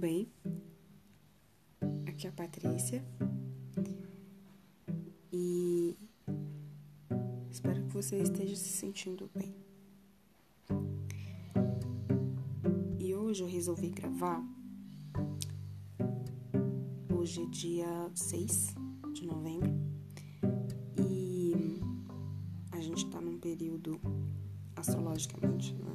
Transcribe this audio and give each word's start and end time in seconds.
bem? 0.00 0.32
Aqui 2.06 2.26
é 2.26 2.30
a 2.30 2.32
Patrícia. 2.32 3.04
E 5.30 5.94
espero 7.50 7.84
que 7.84 7.92
você 7.92 8.16
esteja 8.16 8.56
se 8.56 8.70
sentindo 8.70 9.30
bem. 9.34 9.54
E 12.98 13.14
hoje 13.14 13.42
eu 13.42 13.46
resolvi 13.46 13.90
gravar. 13.90 14.42
Hoje 17.14 17.42
é 17.42 17.46
dia 17.46 18.10
6 18.14 18.74
de 19.12 19.26
novembro. 19.26 19.70
E 20.96 21.78
a 22.72 22.80
gente 22.80 23.04
tá 23.10 23.20
num 23.20 23.38
período 23.38 24.00
astrologicamente 24.74 25.74
né, 25.74 25.94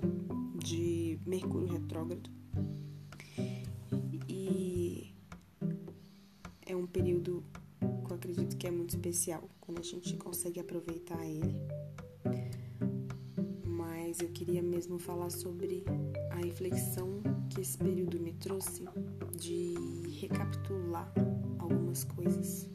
de 0.63 1.19
Mercúrio 1.25 1.67
retrógrado 1.67 2.44
especial, 9.15 9.49
quando 9.61 9.79
a 9.79 9.83
gente 9.83 10.17
consegue 10.17 10.59
aproveitar 10.59 11.25
ele. 11.25 11.55
Mas 13.63 14.19
eu 14.19 14.27
queria 14.29 14.61
mesmo 14.61 14.99
falar 14.99 15.29
sobre 15.29 15.85
a 16.31 16.35
reflexão 16.35 17.21
que 17.49 17.61
esse 17.61 17.77
período 17.77 18.19
me 18.19 18.33
trouxe 18.33 18.83
de 19.37 19.73
recapitular 20.19 21.09
algumas 21.57 22.03
coisas, 22.03 22.69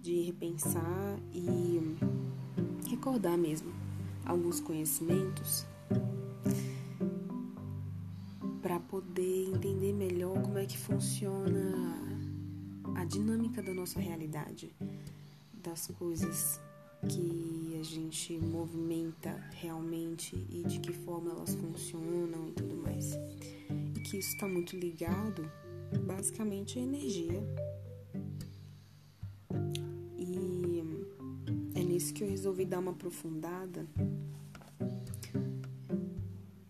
de 0.00 0.22
repensar 0.22 1.18
e 1.34 1.80
recordar 2.88 3.36
mesmo 3.36 3.72
alguns 4.24 4.60
conhecimentos 4.60 5.66
para 8.62 8.78
poder 8.78 9.48
entender 9.48 9.92
melhor 9.92 10.40
como 10.40 10.58
é 10.58 10.64
que 10.64 10.78
funciona 10.78 12.11
a 12.96 13.04
dinâmica 13.04 13.62
da 13.62 13.72
nossa 13.72 14.00
realidade, 14.00 14.74
das 15.62 15.86
coisas 15.86 16.60
que 17.08 17.76
a 17.80 17.82
gente 17.82 18.38
movimenta 18.38 19.30
realmente 19.52 20.36
e 20.48 20.62
de 20.62 20.78
que 20.78 20.92
forma 20.92 21.30
elas 21.30 21.54
funcionam 21.54 22.48
e 22.48 22.52
tudo 22.52 22.76
mais. 22.76 23.12
E 23.96 24.00
que 24.00 24.18
isso 24.18 24.34
está 24.34 24.46
muito 24.46 24.76
ligado 24.76 25.50
basicamente 26.06 26.78
à 26.78 26.82
energia. 26.82 27.42
E 30.16 30.82
é 31.74 31.82
nisso 31.82 32.14
que 32.14 32.22
eu 32.22 32.28
resolvi 32.28 32.64
dar 32.64 32.78
uma 32.78 32.92
aprofundada, 32.92 33.86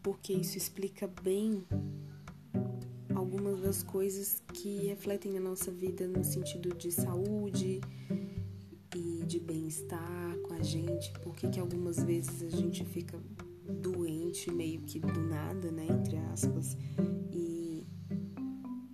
porque 0.02 0.32
isso 0.32 0.56
explica 0.56 1.06
bem 1.22 1.62
algumas 3.14 3.60
das 3.60 3.82
coisas 3.82 4.41
que 4.53 4.86
refletem 4.86 5.33
na 5.33 5.41
nossa 5.41 5.70
vida 5.70 6.06
no 6.06 6.22
sentido 6.22 6.75
de 6.75 6.92
saúde 6.92 7.81
e 8.95 9.25
de 9.27 9.41
bem-estar 9.41 10.36
com 10.42 10.55
a 10.55 10.62
gente, 10.62 11.12
porque 11.20 11.48
que 11.48 11.58
algumas 11.58 12.03
vezes 12.03 12.42
a 12.42 12.56
gente 12.56 12.84
fica 12.84 13.19
doente 13.80 14.50
meio 14.50 14.83
que 14.83 15.00
do 15.00 15.20
nada, 15.20 15.70
né, 15.70 15.86
entre 15.89 16.17
aspas, 16.33 16.77
e 17.33 17.86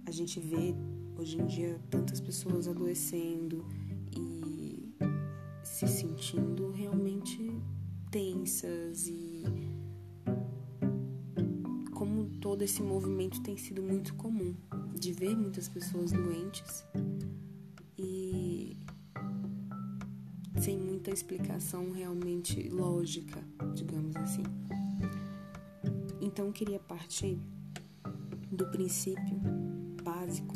a 0.06 0.10
gente 0.10 0.40
vê 0.40 0.74
hoje 1.16 1.40
em 1.40 1.46
dia 1.46 1.80
tantas 1.90 2.20
pessoas 2.20 2.68
adoecendo 2.68 3.66
e 4.16 4.94
se 5.62 5.86
sentindo 5.88 6.70
realmente 6.70 7.50
tensas 8.10 9.08
e 9.08 9.44
todo 12.40 12.62
esse 12.62 12.82
movimento 12.82 13.42
tem 13.42 13.56
sido 13.56 13.82
muito 13.82 14.14
comum 14.14 14.54
de 14.98 15.12
ver 15.12 15.36
muitas 15.36 15.68
pessoas 15.68 16.10
doentes 16.10 16.84
e 17.96 18.76
sem 20.60 20.76
muita 20.78 21.10
explicação 21.10 21.92
realmente 21.92 22.68
lógica, 22.68 23.40
digamos 23.74 24.16
assim. 24.16 24.42
Então 26.20 26.50
queria 26.50 26.80
partir 26.80 27.38
do 28.50 28.66
princípio 28.66 29.40
básico 30.02 30.54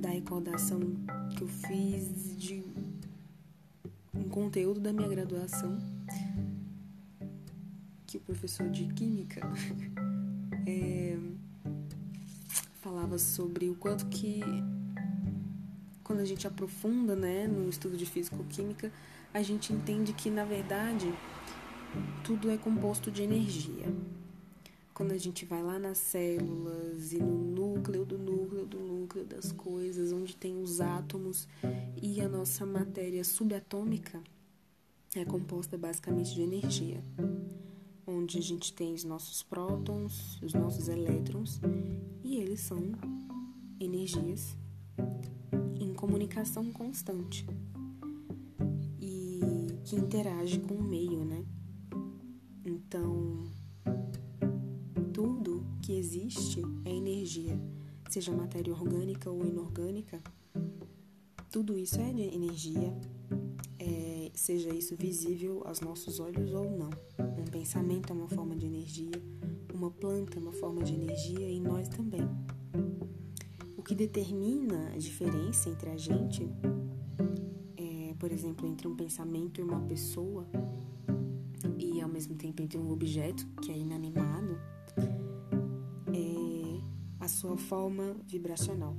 da 0.00 0.10
recordação 0.10 0.80
que 1.36 1.42
eu 1.42 1.48
fiz 1.48 2.36
de 2.38 2.62
um 4.14 4.28
conteúdo 4.28 4.80
da 4.80 4.92
minha 4.92 5.08
graduação 5.08 5.78
que 8.06 8.18
o 8.18 8.20
professor 8.20 8.68
de 8.70 8.86
química 8.92 9.40
é, 10.66 11.11
falava 13.12 13.18
sobre 13.18 13.68
o 13.68 13.74
quanto 13.74 14.06
que 14.06 14.40
quando 16.02 16.20
a 16.20 16.24
gente 16.24 16.46
aprofunda 16.46 17.14
né, 17.14 17.46
no 17.46 17.68
estudo 17.68 17.96
de 17.96 18.06
físico-química, 18.06 18.92
a 19.32 19.42
gente 19.42 19.72
entende 19.72 20.12
que, 20.12 20.30
na 20.30 20.44
verdade, 20.44 21.12
tudo 22.24 22.50
é 22.50 22.56
composto 22.56 23.10
de 23.10 23.22
energia. 23.22 23.86
Quando 24.92 25.12
a 25.12 25.18
gente 25.18 25.44
vai 25.44 25.62
lá 25.62 25.78
nas 25.78 25.98
células 25.98 27.12
e 27.12 27.18
no 27.18 27.34
núcleo 27.34 28.04
do 28.04 28.18
núcleo 28.18 28.66
do 28.66 28.78
núcleo 28.78 29.24
das 29.24 29.52
coisas, 29.52 30.12
onde 30.12 30.36
tem 30.36 30.60
os 30.60 30.80
átomos 30.80 31.48
e 32.00 32.20
a 32.20 32.28
nossa 32.28 32.66
matéria 32.66 33.24
subatômica, 33.24 34.22
é 35.14 35.24
composta 35.24 35.76
basicamente 35.76 36.34
de 36.34 36.42
energia 36.42 37.02
onde 38.06 38.38
a 38.38 38.42
gente 38.42 38.72
tem 38.72 38.92
os 38.92 39.04
nossos 39.04 39.42
prótons, 39.42 40.40
os 40.42 40.54
nossos 40.54 40.88
elétrons, 40.88 41.60
e 42.32 42.36
eles 42.40 42.60
são 42.60 42.78
energias 43.78 44.56
em 45.78 45.92
comunicação 45.92 46.72
constante 46.72 47.44
e 48.98 49.38
que 49.84 49.96
interage 49.96 50.58
com 50.60 50.72
o 50.72 50.82
meio, 50.82 51.26
né? 51.26 51.44
Então, 52.64 53.44
tudo 55.12 55.62
que 55.82 55.92
existe 55.92 56.62
é 56.86 56.96
energia, 56.96 57.60
seja 58.08 58.32
matéria 58.32 58.72
orgânica 58.72 59.30
ou 59.30 59.44
inorgânica, 59.44 60.18
tudo 61.50 61.78
isso 61.78 62.00
é 62.00 62.08
energia, 62.08 62.96
é, 63.78 64.30
seja 64.32 64.70
isso 64.70 64.96
visível 64.96 65.62
aos 65.66 65.80
nossos 65.80 66.18
olhos 66.18 66.50
ou 66.54 66.78
não. 66.78 66.88
Um 67.18 67.44
pensamento 67.50 68.10
é 68.10 68.16
uma 68.16 68.28
forma 68.28 68.56
de 68.56 68.64
energia, 68.64 69.20
uma 69.82 69.90
planta 69.90 70.38
uma 70.38 70.52
forma 70.52 70.80
de 70.84 70.94
energia 70.94 71.50
e 71.50 71.58
nós 71.58 71.88
também. 71.88 72.22
O 73.76 73.82
que 73.82 73.96
determina 73.96 74.92
a 74.94 74.96
diferença 74.96 75.68
entre 75.68 75.90
a 75.90 75.96
gente, 75.96 76.48
é, 77.76 78.14
por 78.14 78.30
exemplo, 78.30 78.64
entre 78.68 78.86
um 78.86 78.94
pensamento 78.94 79.60
e 79.60 79.64
uma 79.64 79.80
pessoa, 79.80 80.46
e 81.76 82.00
ao 82.00 82.08
mesmo 82.08 82.36
tempo 82.36 82.62
entre 82.62 82.78
um 82.78 82.92
objeto 82.92 83.44
que 83.60 83.72
é 83.72 83.76
inanimado, 83.76 84.56
é 86.14 86.80
a 87.18 87.26
sua 87.26 87.56
forma 87.56 88.16
vibracional, 88.24 88.96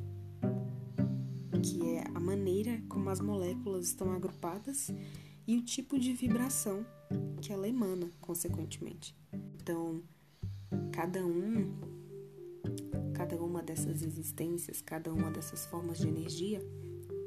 que 1.62 1.82
é 1.96 2.04
a 2.14 2.20
maneira 2.20 2.84
como 2.90 3.10
as 3.10 3.22
moléculas 3.22 3.86
estão 3.86 4.12
agrupadas 4.12 4.92
e 5.48 5.56
o 5.58 5.62
tipo 5.62 5.98
de 5.98 6.14
vibração 6.14 6.86
que 7.42 7.54
ela 7.54 7.70
emana, 7.70 8.12
consequentemente. 8.20 9.16
Então, 9.56 10.04
cada 10.94 11.26
um, 11.26 11.74
cada 13.16 13.36
uma 13.42 13.64
dessas 13.64 14.04
existências, 14.04 14.80
cada 14.80 15.12
uma 15.12 15.32
dessas 15.32 15.66
formas 15.66 15.98
de 15.98 16.08
energia 16.08 16.62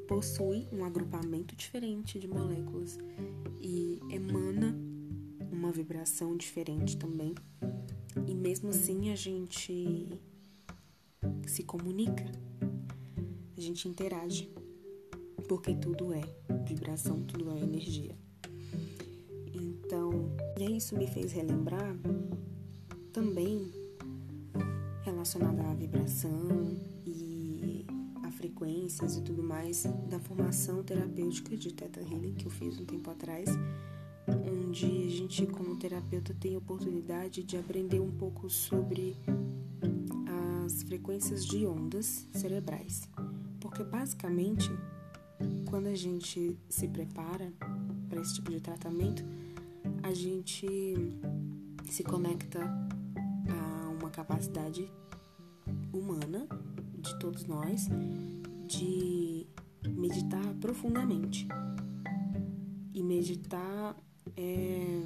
possui 0.07 0.69
um 0.71 0.85
agrupamento 0.85 1.53
diferente 1.53 2.17
de 2.17 2.29
moléculas 2.29 2.97
e 3.61 3.99
emana 4.09 4.73
uma 5.51 5.69
vibração 5.69 6.37
diferente 6.37 6.95
também. 6.95 7.35
E 8.25 8.33
mesmo 8.33 8.69
assim 8.69 9.11
a 9.11 9.15
gente 9.15 10.07
se 11.45 11.63
comunica, 11.63 12.23
a 13.57 13.59
gente 13.59 13.89
interage, 13.89 14.49
porque 15.45 15.75
tudo 15.75 16.13
é 16.13 16.21
vibração, 16.65 17.21
tudo 17.23 17.51
é 17.51 17.59
energia. 17.59 18.15
Então, 19.53 20.31
e 20.57 20.77
isso 20.77 20.97
me 20.97 21.05
fez 21.05 21.33
relembrar 21.33 21.97
também 23.17 23.73
relacionada 25.01 25.63
à 25.63 25.73
vibração 25.73 26.77
e 27.03 27.83
a 28.23 28.29
frequências 28.29 29.17
e 29.17 29.23
tudo 29.23 29.41
mais 29.41 29.87
da 30.07 30.19
formação 30.19 30.83
terapêutica 30.83 31.57
de 31.57 31.73
Theta 31.73 31.99
Healing 31.99 32.35
que 32.35 32.45
eu 32.45 32.51
fiz 32.51 32.79
um 32.79 32.85
tempo 32.85 33.09
atrás, 33.09 33.49
onde 34.27 34.85
a 34.85 35.09
gente 35.09 35.47
como 35.47 35.75
terapeuta 35.77 36.31
tem 36.39 36.53
a 36.53 36.59
oportunidade 36.59 37.41
de 37.43 37.57
aprender 37.57 37.99
um 37.99 38.11
pouco 38.11 38.51
sobre 38.51 39.17
as 40.63 40.83
frequências 40.83 41.43
de 41.43 41.65
ondas 41.65 42.27
cerebrais. 42.33 43.09
Porque 43.59 43.83
basicamente, 43.83 44.69
quando 45.67 45.87
a 45.87 45.95
gente 45.95 46.55
se 46.69 46.87
prepara 46.87 47.51
para 48.09 48.21
esse 48.21 48.35
tipo 48.35 48.51
de 48.51 48.61
tratamento, 48.61 49.25
a 50.03 50.13
gente 50.13 50.67
se 51.89 52.03
conecta 52.03 52.59
capacidade 54.17 54.91
humana, 55.93 56.47
de 56.97 57.19
todos 57.19 57.45
nós, 57.45 57.87
de 58.65 59.45
meditar 59.87 60.55
profundamente. 60.55 61.47
E 62.95 63.03
meditar 63.03 63.95
é, 64.35 65.01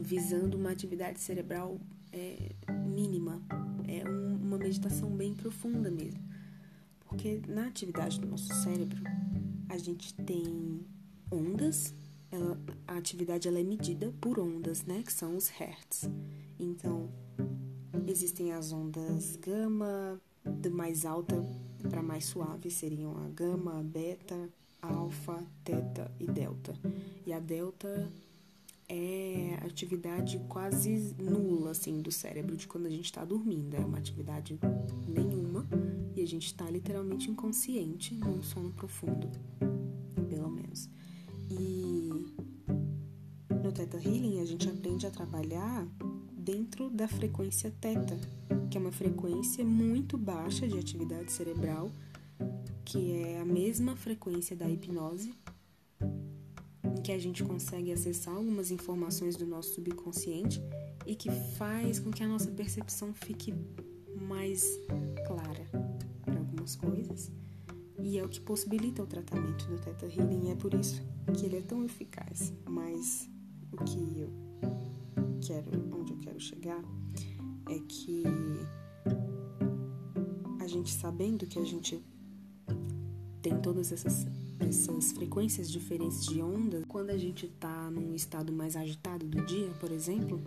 visando 0.00 0.56
uma 0.56 0.70
atividade 0.70 1.20
cerebral 1.20 1.78
é, 2.10 2.54
mínima. 2.86 3.42
É 3.86 4.08
um, 4.08 4.36
uma 4.36 4.56
meditação 4.56 5.10
bem 5.10 5.34
profunda 5.34 5.90
mesmo. 5.90 6.22
Porque 7.00 7.42
na 7.46 7.66
atividade 7.66 8.18
do 8.18 8.26
nosso 8.26 8.48
cérebro, 8.62 9.02
a 9.68 9.76
gente 9.76 10.14
tem 10.14 10.80
ondas, 11.30 11.94
ela, 12.30 12.58
a 12.88 12.96
atividade 12.96 13.46
ela 13.46 13.60
é 13.60 13.62
medida 13.62 14.10
por 14.22 14.40
ondas, 14.40 14.84
né? 14.84 15.02
Que 15.02 15.12
são 15.12 15.36
os 15.36 15.48
hertz. 15.48 16.08
Então, 16.58 17.10
existem 18.06 18.52
as 18.52 18.72
ondas 18.72 19.36
gama, 19.36 20.20
do 20.44 20.70
mais 20.70 21.04
alta 21.04 21.44
para 21.88 22.02
mais 22.02 22.24
suave 22.24 22.70
seriam 22.70 23.16
a 23.16 23.28
gama, 23.28 23.82
beta, 23.82 24.48
alfa, 24.80 25.42
teta 25.62 26.10
e 26.18 26.26
delta. 26.26 26.74
E 27.26 27.32
a 27.32 27.38
delta 27.38 28.10
é 28.88 29.58
atividade 29.62 30.38
quase 30.48 31.14
nula 31.18 31.70
assim 31.70 32.00
do 32.00 32.12
cérebro 32.12 32.56
de 32.56 32.66
quando 32.66 32.86
a 32.86 32.90
gente 32.90 33.06
está 33.06 33.24
dormindo. 33.24 33.74
É 33.74 33.80
uma 33.80 33.98
atividade 33.98 34.58
nenhuma 35.08 35.66
e 36.14 36.22
a 36.22 36.26
gente 36.26 36.46
está 36.46 36.70
literalmente 36.70 37.30
inconsciente 37.30 38.14
num 38.14 38.42
sono 38.42 38.70
profundo, 38.72 39.28
pelo 40.28 40.50
menos. 40.50 40.88
E 41.50 42.34
no 43.62 43.72
Theta 43.72 43.96
Healing 43.96 44.40
a 44.40 44.44
gente 44.44 44.68
aprende 44.68 45.06
a 45.06 45.10
trabalhar 45.10 45.86
dentro 46.44 46.90
da 46.90 47.08
frequência 47.08 47.72
teta, 47.80 48.18
que 48.70 48.76
é 48.76 48.80
uma 48.80 48.92
frequência 48.92 49.64
muito 49.64 50.18
baixa 50.18 50.68
de 50.68 50.78
atividade 50.78 51.32
cerebral, 51.32 51.90
que 52.84 53.12
é 53.12 53.40
a 53.40 53.44
mesma 53.46 53.96
frequência 53.96 54.54
da 54.54 54.68
hipnose, 54.68 55.32
em 56.84 57.00
que 57.02 57.12
a 57.12 57.18
gente 57.18 57.42
consegue 57.42 57.90
acessar 57.90 58.34
algumas 58.34 58.70
informações 58.70 59.36
do 59.36 59.46
nosso 59.46 59.74
subconsciente 59.74 60.60
e 61.06 61.14
que 61.14 61.30
faz 61.56 61.98
com 61.98 62.10
que 62.10 62.22
a 62.22 62.28
nossa 62.28 62.50
percepção 62.50 63.14
fique 63.14 63.54
mais 64.20 64.62
clara 65.26 65.66
para 66.22 66.38
algumas 66.38 66.76
coisas. 66.76 67.30
E 67.98 68.18
é 68.18 68.24
o 68.24 68.28
que 68.28 68.40
possibilita 68.40 69.02
o 69.02 69.06
tratamento 69.06 69.66
do 69.66 69.78
Theta 69.78 70.04
Healing, 70.06 70.50
é 70.50 70.54
por 70.54 70.74
isso 70.74 71.02
que 71.38 71.46
ele 71.46 71.56
é 71.56 71.62
tão 71.62 71.82
eficaz. 71.82 72.52
Mas 72.68 73.30
o 73.72 73.78
que 73.78 74.20
eu 74.20 74.30
quero, 75.40 75.83
quero 76.34 76.40
chegar, 76.40 76.82
é 77.70 77.78
que 77.86 78.24
a 80.60 80.66
gente 80.66 80.90
sabendo 80.90 81.46
que 81.46 81.58
a 81.58 81.64
gente 81.64 82.02
tem 83.40 83.60
todas 83.60 83.92
essas, 83.92 84.26
essas 84.58 85.12
frequências 85.12 85.70
diferentes 85.70 86.26
de 86.26 86.40
onda, 86.42 86.82
quando 86.88 87.10
a 87.10 87.16
gente 87.16 87.46
está 87.46 87.90
num 87.90 88.14
estado 88.14 88.52
mais 88.52 88.74
agitado 88.74 89.26
do 89.26 89.44
dia, 89.44 89.70
por 89.78 89.92
exemplo, 89.92 90.42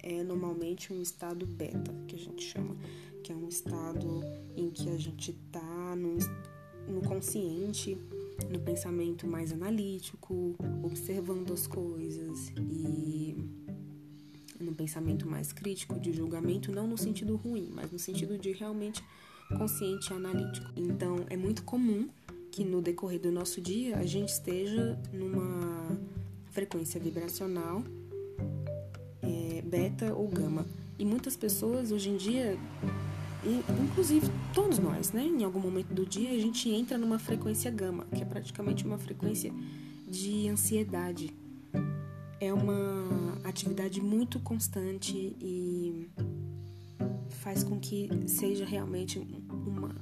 é 0.00 0.22
normalmente 0.22 0.92
um 0.92 1.00
estado 1.00 1.46
beta, 1.46 1.94
que 2.06 2.16
a 2.16 2.18
gente 2.18 2.42
chama, 2.42 2.76
que 3.22 3.32
é 3.32 3.36
um 3.36 3.48
estado 3.48 4.22
em 4.56 4.70
que 4.70 4.90
a 4.90 4.98
gente 4.98 5.30
está 5.30 5.96
no, 5.96 6.18
no 6.92 7.00
consciente, 7.02 7.96
no 8.50 8.60
pensamento 8.60 9.26
mais 9.26 9.52
analítico, 9.52 10.54
observando 10.82 11.52
as 11.52 11.66
coisas 11.66 12.52
e 12.58 13.37
pensamento 14.78 15.28
mais 15.28 15.52
crítico, 15.52 15.98
de 15.98 16.12
julgamento, 16.12 16.70
não 16.70 16.86
no 16.86 16.96
sentido 16.96 17.36
ruim, 17.36 17.68
mas 17.74 17.90
no 17.90 17.98
sentido 17.98 18.38
de 18.38 18.52
realmente 18.52 19.02
consciente 19.58 20.12
e 20.12 20.16
analítico. 20.16 20.70
Então, 20.76 21.26
é 21.28 21.36
muito 21.36 21.64
comum 21.64 22.08
que 22.52 22.64
no 22.64 22.80
decorrer 22.80 23.20
do 23.20 23.32
nosso 23.32 23.60
dia 23.60 23.98
a 23.98 24.06
gente 24.06 24.30
esteja 24.30 24.98
numa 25.12 25.98
frequência 26.50 27.00
vibracional 27.00 27.82
é, 29.22 29.62
beta 29.62 30.14
ou 30.14 30.28
gama. 30.28 30.64
E 30.98 31.04
muitas 31.04 31.36
pessoas 31.36 31.92
hoje 31.92 32.08
em 32.10 32.16
dia 32.16 32.58
inclusive 33.84 34.28
todos 34.52 34.78
nós, 34.78 35.12
né? 35.12 35.22
Em 35.22 35.44
algum 35.44 35.60
momento 35.60 35.94
do 35.94 36.04
dia 36.04 36.30
a 36.30 36.38
gente 36.38 36.68
entra 36.68 36.98
numa 36.98 37.18
frequência 37.18 37.70
gama, 37.70 38.04
que 38.14 38.22
é 38.22 38.24
praticamente 38.24 38.84
uma 38.84 38.98
frequência 38.98 39.52
de 40.06 40.48
ansiedade. 40.48 41.32
É 42.40 42.52
uma 42.52 43.27
atividade 43.48 44.00
muito 44.00 44.38
constante 44.40 45.16
e 45.40 46.08
faz 47.42 47.62
com 47.62 47.78
que 47.78 48.08
seja 48.26 48.64
realmente 48.64 49.18
uma, 49.18 49.94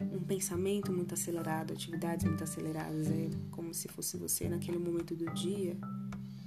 um 0.00 0.20
pensamento 0.20 0.92
muito 0.92 1.14
acelerado, 1.14 1.72
atividades 1.72 2.24
muito 2.24 2.42
aceleradas. 2.44 3.06
É 3.08 3.30
como 3.50 3.72
se 3.72 3.88
fosse 3.88 4.16
você 4.16 4.48
naquele 4.48 4.78
momento 4.78 5.14
do 5.14 5.26
dia 5.34 5.76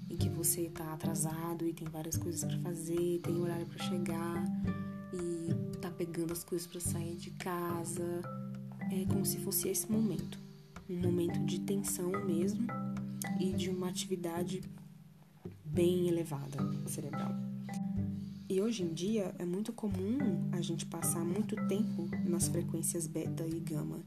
em 0.09 0.17
que 0.17 0.29
você 0.29 0.61
está 0.61 0.93
atrasado 0.93 1.67
e 1.67 1.73
tem 1.73 1.87
várias 1.87 2.17
coisas 2.17 2.43
para 2.43 2.59
fazer, 2.59 3.19
tem 3.19 3.39
horário 3.39 3.65
para 3.65 3.83
chegar 3.83 4.43
pegando 5.99 6.31
as 6.31 6.45
coisas 6.45 6.65
para 6.65 6.79
sair 6.79 7.17
de 7.17 7.31
casa. 7.31 8.21
É 8.89 9.05
como 9.05 9.25
se 9.25 9.37
fosse 9.39 9.67
esse 9.67 9.91
momento, 9.91 10.39
um 10.89 10.95
momento 10.95 11.37
de 11.41 11.59
tensão 11.59 12.09
mesmo 12.25 12.65
e 13.37 13.51
de 13.51 13.69
uma 13.69 13.89
atividade 13.89 14.61
bem 15.71 16.07
elevada 16.07 16.57
cerebral. 16.87 17.31
E 18.49 18.59
hoje 18.61 18.83
em 18.83 18.93
dia 18.93 19.33
é 19.37 19.45
muito 19.45 19.71
comum 19.71 20.17
a 20.51 20.61
gente 20.61 20.85
passar 20.85 21.23
muito 21.23 21.55
tempo 21.67 22.09
nas 22.27 22.47
frequências 22.47 23.05
beta 23.05 23.45
e 23.45 23.59
gama. 23.59 23.99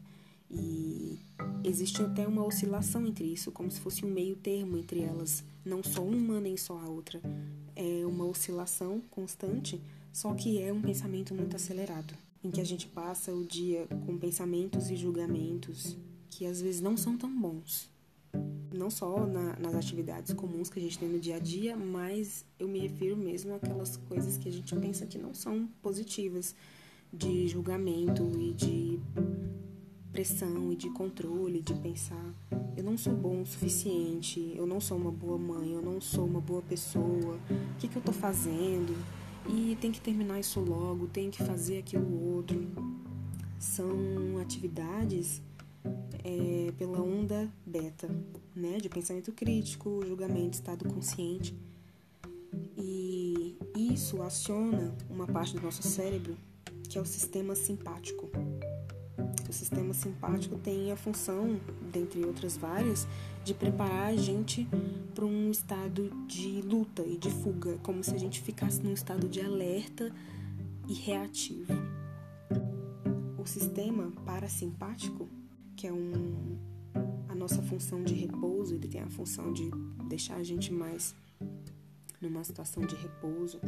E 0.50 1.18
existe 1.64 2.02
até 2.02 2.26
uma 2.26 2.44
oscilação 2.44 3.06
entre 3.06 3.24
isso, 3.24 3.52
como 3.52 3.70
se 3.70 3.80
fosse 3.80 4.04
um 4.04 4.10
meio 4.10 4.36
termo 4.36 4.76
entre 4.76 5.00
elas, 5.00 5.44
não 5.64 5.82
só 5.82 6.02
uma 6.02 6.40
nem 6.40 6.56
só 6.56 6.78
a 6.78 6.88
outra. 6.88 7.20
É 7.76 8.04
uma 8.04 8.24
oscilação 8.24 9.00
constante 9.10 9.80
só 10.12 10.34
que 10.34 10.60
é 10.60 10.72
um 10.72 10.82
pensamento 10.82 11.34
muito 11.34 11.56
acelerado, 11.56 12.14
em 12.44 12.50
que 12.50 12.60
a 12.60 12.64
gente 12.64 12.86
passa 12.86 13.32
o 13.32 13.46
dia 13.46 13.86
com 14.04 14.18
pensamentos 14.18 14.90
e 14.90 14.96
julgamentos 14.96 15.96
que 16.28 16.44
às 16.44 16.60
vezes 16.60 16.80
não 16.80 16.96
são 16.96 17.16
tão 17.16 17.34
bons. 17.34 17.91
Não 18.72 18.90
só 18.90 19.26
na, 19.26 19.56
nas 19.58 19.74
atividades 19.74 20.32
comuns 20.32 20.70
que 20.70 20.78
a 20.78 20.82
gente 20.82 20.98
tem 20.98 21.08
no 21.08 21.18
dia 21.18 21.36
a 21.36 21.38
dia, 21.38 21.76
mas 21.76 22.44
eu 22.58 22.68
me 22.68 22.78
refiro 22.78 23.16
mesmo 23.16 23.54
àquelas 23.54 23.96
coisas 23.96 24.36
que 24.36 24.48
a 24.48 24.52
gente 24.52 24.74
pensa 24.76 25.06
que 25.06 25.18
não 25.18 25.34
são 25.34 25.68
positivas, 25.82 26.54
de 27.12 27.46
julgamento 27.46 28.32
e 28.40 28.54
de 28.54 29.00
pressão 30.10 30.72
e 30.72 30.76
de 30.76 30.88
controle, 30.90 31.60
de 31.60 31.74
pensar 31.74 32.34
eu 32.74 32.82
não 32.82 32.96
sou 32.96 33.14
bom 33.14 33.42
o 33.42 33.46
suficiente, 33.46 34.54
eu 34.56 34.66
não 34.66 34.80
sou 34.80 34.96
uma 34.96 35.12
boa 35.12 35.36
mãe, 35.36 35.74
eu 35.74 35.82
não 35.82 36.00
sou 36.00 36.24
uma 36.24 36.40
boa 36.40 36.62
pessoa, 36.62 37.38
o 37.50 37.76
que, 37.78 37.86
que 37.86 37.96
eu 37.96 38.00
estou 38.00 38.14
fazendo? 38.14 38.96
e 39.48 39.76
tem 39.80 39.90
que 39.90 40.00
terminar 40.00 40.38
isso 40.38 40.60
logo, 40.60 41.06
tem 41.06 41.30
que 41.30 41.42
fazer 41.42 41.78
aquilo 41.78 42.34
outro. 42.34 42.68
São 43.58 44.38
atividades 44.40 45.40
é, 46.24 46.72
pela 46.72 47.00
onda 47.00 47.50
beta, 47.66 48.08
né, 48.54 48.78
de 48.78 48.88
pensamento 48.88 49.32
crítico, 49.32 50.04
julgamento, 50.06 50.54
estado 50.54 50.88
consciente. 50.88 51.56
E 52.76 53.56
isso 53.76 54.22
aciona 54.22 54.94
uma 55.10 55.26
parte 55.26 55.54
do 55.54 55.62
nosso 55.62 55.82
cérebro 55.82 56.36
que 56.92 56.98
é 56.98 57.00
o 57.00 57.06
sistema 57.06 57.54
simpático. 57.54 58.28
O 59.48 59.52
sistema 59.52 59.94
simpático 59.94 60.58
tem 60.58 60.92
a 60.92 60.96
função, 60.96 61.58
dentre 61.90 62.22
outras 62.22 62.54
várias, 62.54 63.08
de 63.42 63.54
preparar 63.54 64.08
a 64.08 64.16
gente 64.16 64.68
para 65.14 65.24
um 65.24 65.50
estado 65.50 66.10
de 66.26 66.60
luta 66.60 67.02
e 67.02 67.16
de 67.16 67.30
fuga, 67.30 67.78
como 67.82 68.04
se 68.04 68.14
a 68.14 68.18
gente 68.18 68.42
ficasse 68.42 68.82
num 68.82 68.92
estado 68.92 69.26
de 69.26 69.40
alerta 69.40 70.12
e 70.86 70.92
reativo. 70.92 71.72
O 73.38 73.46
sistema 73.46 74.12
parasimpático, 74.26 75.26
que 75.82 75.88
é 75.88 75.92
um, 75.92 76.56
a 77.28 77.34
nossa 77.34 77.60
função 77.60 78.04
de 78.04 78.14
repouso, 78.14 78.72
ele 78.72 78.86
tem 78.86 79.00
a 79.00 79.10
função 79.10 79.52
de 79.52 79.68
deixar 80.08 80.36
a 80.36 80.42
gente 80.44 80.72
mais 80.72 81.12
numa 82.20 82.44
situação 82.44 82.86
de 82.86 82.94
repouso, 82.94 83.60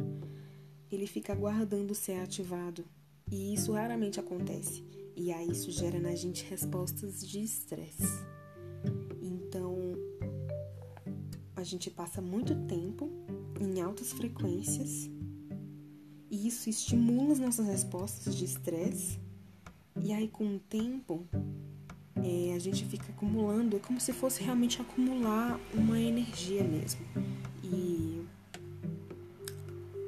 ele 0.92 1.08
fica 1.08 1.32
aguardando 1.32 1.92
ser 1.92 2.20
ativado. 2.20 2.84
E 3.32 3.52
isso 3.52 3.72
raramente 3.72 4.20
acontece. 4.20 4.84
E 5.16 5.32
aí 5.32 5.50
isso 5.50 5.72
gera 5.72 5.98
na 5.98 6.14
gente 6.14 6.44
respostas 6.48 7.20
de 7.26 7.42
estresse. 7.42 8.06
Então, 9.20 9.74
a 11.56 11.64
gente 11.64 11.90
passa 11.90 12.22
muito 12.22 12.54
tempo 12.68 13.10
em 13.60 13.80
altas 13.80 14.12
frequências 14.12 15.10
e 16.30 16.46
isso 16.46 16.70
estimula 16.70 17.32
as 17.32 17.40
nossas 17.40 17.66
respostas 17.66 18.36
de 18.36 18.44
estresse. 18.44 19.18
E 20.00 20.12
aí, 20.12 20.28
com 20.28 20.56
o 20.56 20.60
tempo, 20.60 21.26
é, 22.24 22.54
a 22.54 22.58
gente 22.58 22.86
fica 22.86 23.12
acumulando, 23.12 23.76
é 23.76 23.78
como 23.78 24.00
se 24.00 24.10
fosse 24.12 24.42
realmente 24.42 24.80
acumular 24.80 25.60
uma 25.74 26.00
energia 26.00 26.64
mesmo. 26.64 27.02
E 27.62 28.22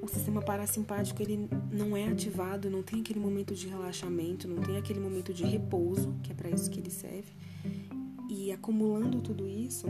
o 0.00 0.08
sistema 0.08 0.40
parasimpático 0.40 1.22
ele 1.22 1.46
não 1.70 1.94
é 1.94 2.08
ativado, 2.08 2.70
não 2.70 2.82
tem 2.82 3.00
aquele 3.00 3.20
momento 3.20 3.54
de 3.54 3.68
relaxamento, 3.68 4.48
não 4.48 4.62
tem 4.62 4.78
aquele 4.78 4.98
momento 4.98 5.34
de 5.34 5.44
repouso, 5.44 6.14
que 6.22 6.32
é 6.32 6.34
para 6.34 6.48
isso 6.48 6.70
que 6.70 6.80
ele 6.80 6.90
serve. 6.90 7.32
E 8.30 8.50
acumulando 8.50 9.20
tudo 9.20 9.46
isso, 9.46 9.86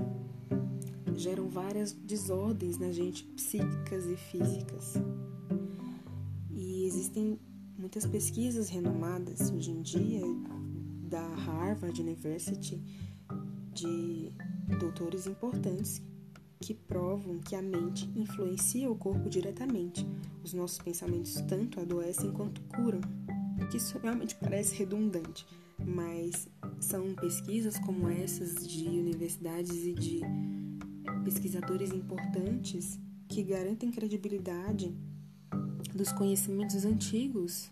geram 1.15 1.49
várias 1.49 1.93
desordens 1.93 2.77
na 2.77 2.91
gente, 2.91 3.23
psíquicas 3.37 4.05
e 4.07 4.17
físicas. 4.17 4.95
E 6.51 6.87
existem 6.87 7.39
muitas 7.79 8.05
pesquisas 8.05 8.69
renomadas 8.69 9.51
hoje 9.51 9.71
em 9.71 9.81
dia 9.81 10.23
da 11.07 11.23
Harvard 11.23 12.01
University 12.01 12.83
de 13.73 14.33
doutores 14.79 15.27
importantes 15.27 16.03
que 16.61 16.75
provam 16.75 17.39
que 17.39 17.55
a 17.55 17.63
mente 17.63 18.11
influencia 18.17 18.91
o 18.91 18.97
corpo 18.97 19.29
diretamente. 19.29 20.07
Os 20.43 20.53
nossos 20.53 20.79
pensamentos 20.79 21.41
tanto 21.43 21.81
adoecem 21.81 22.33
quanto 22.33 22.61
curam. 22.63 23.01
Isso 23.75 23.99
realmente 23.99 24.35
parece 24.37 24.75
redundante, 24.75 25.47
mas 25.79 26.49
são 26.81 27.15
pesquisas 27.15 27.79
como 27.79 28.09
essas 28.09 28.67
de 28.67 28.89
universidades 28.89 29.85
e 29.85 29.93
de 29.93 30.21
pesquisadores 31.25 31.91
importantes 31.91 32.99
que 33.29 33.43
garantem 33.43 33.91
credibilidade 33.91 34.97
dos 35.95 36.13
conhecimentos 36.13 36.85
antigos, 36.85 37.71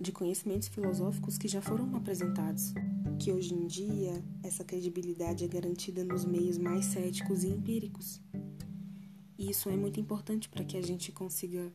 de 0.00 0.12
conhecimentos 0.12 0.68
filosóficos 0.68 1.38
que 1.38 1.48
já 1.48 1.60
foram 1.62 1.94
apresentados 1.96 2.72
que 3.18 3.32
hoje 3.32 3.54
em 3.54 3.66
dia 3.66 4.22
essa 4.42 4.62
credibilidade 4.62 5.44
é 5.44 5.48
garantida 5.48 6.04
nos 6.04 6.24
meios 6.24 6.58
mais 6.58 6.84
céticos 6.86 7.44
e 7.44 7.48
empíricos. 7.48 8.20
E 9.38 9.50
isso 9.50 9.68
é 9.68 9.76
muito 9.76 9.98
importante 9.98 10.48
para 10.48 10.64
que 10.64 10.76
a 10.76 10.82
gente 10.82 11.12
consiga 11.12 11.72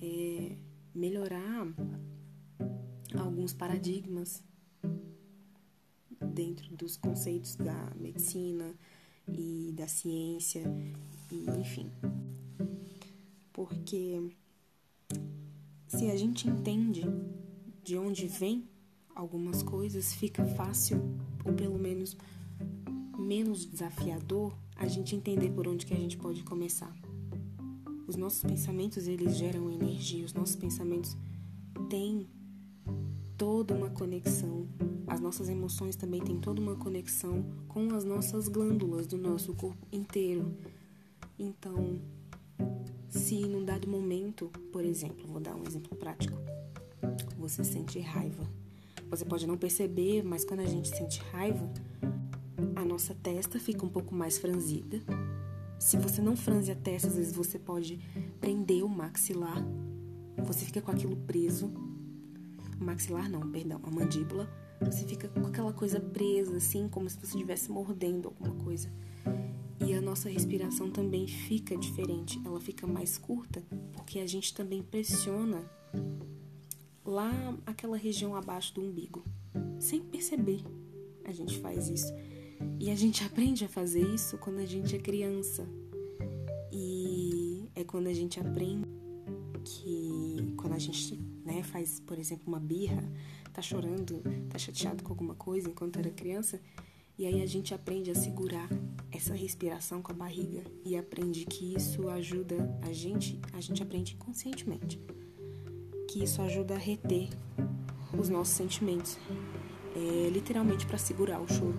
é, 0.00 0.56
melhorar 0.94 1.66
alguns 3.18 3.52
paradigmas 3.52 4.42
dentro 6.20 6.76
dos 6.76 6.96
conceitos 6.96 7.56
da 7.56 7.92
medicina 7.96 8.74
e 9.28 9.72
da 9.74 9.88
ciência, 9.88 10.62
e, 11.30 11.50
enfim. 11.58 11.90
Porque 13.52 14.30
se 15.88 16.10
a 16.10 16.16
gente 16.16 16.48
entende 16.48 17.02
de 17.86 17.96
onde 17.96 18.26
vem 18.26 18.68
algumas 19.14 19.62
coisas, 19.62 20.12
fica 20.12 20.44
fácil, 20.44 21.00
ou 21.44 21.52
pelo 21.52 21.78
menos 21.78 22.16
menos 23.16 23.64
desafiador, 23.64 24.52
a 24.74 24.88
gente 24.88 25.14
entender 25.14 25.50
por 25.52 25.68
onde 25.68 25.86
que 25.86 25.94
a 25.94 25.96
gente 25.96 26.16
pode 26.16 26.42
começar. 26.42 26.92
Os 28.08 28.16
nossos 28.16 28.42
pensamentos, 28.42 29.06
eles 29.06 29.36
geram 29.36 29.70
energia, 29.70 30.24
os 30.24 30.34
nossos 30.34 30.56
pensamentos 30.56 31.16
têm 31.88 32.26
toda 33.38 33.72
uma 33.72 33.90
conexão. 33.90 34.66
As 35.06 35.20
nossas 35.20 35.48
emoções 35.48 35.94
também 35.94 36.20
têm 36.20 36.40
toda 36.40 36.60
uma 36.60 36.74
conexão 36.74 37.44
com 37.68 37.94
as 37.94 38.02
nossas 38.02 38.48
glândulas 38.48 39.06
do 39.06 39.16
nosso 39.16 39.54
corpo 39.54 39.86
inteiro. 39.92 40.56
Então, 41.38 42.00
se 43.08 43.46
num 43.46 43.64
dado 43.64 43.86
momento, 43.86 44.50
por 44.72 44.84
exemplo, 44.84 45.24
vou 45.28 45.40
dar 45.40 45.54
um 45.54 45.64
exemplo 45.64 45.96
prático, 45.96 46.36
você 47.38 47.62
sente 47.64 48.00
raiva 48.00 48.46
você 49.08 49.24
pode 49.24 49.46
não 49.46 49.56
perceber, 49.56 50.22
mas 50.24 50.44
quando 50.44 50.60
a 50.60 50.66
gente 50.66 50.88
sente 50.88 51.20
raiva, 51.32 51.70
a 52.74 52.84
nossa 52.84 53.14
testa 53.14 53.58
fica 53.58 53.86
um 53.86 53.88
pouco 53.88 54.14
mais 54.14 54.36
franzida. 54.36 55.00
Se 55.78 55.96
você 55.96 56.20
não 56.20 56.36
franze 56.36 56.72
a 56.72 56.74
testa, 56.74 57.08
às 57.08 57.16
vezes 57.16 57.32
você 57.32 57.58
pode 57.58 58.00
prender 58.40 58.84
o 58.84 58.88
maxilar. 58.88 59.64
Você 60.44 60.64
fica 60.64 60.82
com 60.82 60.90
aquilo 60.90 61.16
preso. 61.16 61.72
O 62.80 62.84
maxilar 62.84 63.30
não, 63.30 63.48
perdão, 63.50 63.80
a 63.84 63.90
mandíbula. 63.90 64.50
Você 64.80 65.06
fica 65.06 65.28
com 65.28 65.46
aquela 65.46 65.72
coisa 65.72 66.00
presa, 66.00 66.56
assim, 66.56 66.88
como 66.88 67.08
se 67.08 67.16
você 67.16 67.36
estivesse 67.36 67.70
mordendo 67.70 68.28
alguma 68.28 68.54
coisa. 68.64 68.90
E 69.80 69.94
a 69.94 70.00
nossa 70.00 70.28
respiração 70.28 70.90
também 70.90 71.28
fica 71.28 71.76
diferente, 71.76 72.40
ela 72.44 72.60
fica 72.60 72.86
mais 72.86 73.16
curta, 73.18 73.62
porque 73.92 74.18
a 74.18 74.26
gente 74.26 74.52
também 74.52 74.82
pressiona 74.82 75.62
lá 77.06 77.32
aquela 77.64 77.96
região 77.96 78.34
abaixo 78.34 78.74
do 78.74 78.82
umbigo. 78.82 79.24
Sem 79.78 80.00
perceber, 80.00 80.62
a 81.24 81.32
gente 81.32 81.58
faz 81.58 81.88
isso. 81.88 82.12
E 82.80 82.90
a 82.90 82.96
gente 82.96 83.22
aprende 83.24 83.64
a 83.64 83.68
fazer 83.68 84.02
isso 84.14 84.36
quando 84.38 84.58
a 84.58 84.66
gente 84.66 84.94
é 84.94 84.98
criança. 84.98 85.66
E 86.72 87.68
é 87.74 87.84
quando 87.84 88.08
a 88.08 88.12
gente 88.12 88.40
aprende 88.40 88.86
que 89.64 90.54
quando 90.56 90.74
a 90.74 90.78
gente 90.78 91.16
né, 91.44 91.62
faz, 91.62 92.00
por 92.00 92.18
exemplo, 92.18 92.44
uma 92.48 92.60
birra, 92.60 93.02
tá 93.52 93.62
chorando, 93.62 94.22
tá 94.48 94.58
chateado 94.58 95.02
com 95.02 95.12
alguma 95.12 95.34
coisa 95.34 95.68
enquanto 95.68 95.98
era 95.98 96.10
criança, 96.10 96.60
e 97.18 97.24
aí 97.24 97.40
a 97.40 97.46
gente 97.46 97.72
aprende 97.72 98.10
a 98.10 98.14
segurar 98.14 98.68
essa 99.10 99.34
respiração 99.34 100.02
com 100.02 100.12
a 100.12 100.14
barriga 100.14 100.62
e 100.84 100.96
aprende 100.96 101.46
que 101.46 101.74
isso 101.74 102.08
ajuda 102.08 102.78
a 102.82 102.92
gente, 102.92 103.40
a 103.54 103.60
gente 103.60 103.82
aprende 103.82 104.14
inconscientemente 104.14 105.00
que 106.16 106.24
isso 106.24 106.40
ajuda 106.40 106.74
a 106.74 106.78
reter 106.78 107.28
os 108.18 108.30
nossos 108.30 108.54
sentimentos, 108.54 109.18
é, 109.94 110.30
literalmente 110.30 110.86
para 110.86 110.96
segurar 110.96 111.38
o 111.38 111.46
choro. 111.46 111.78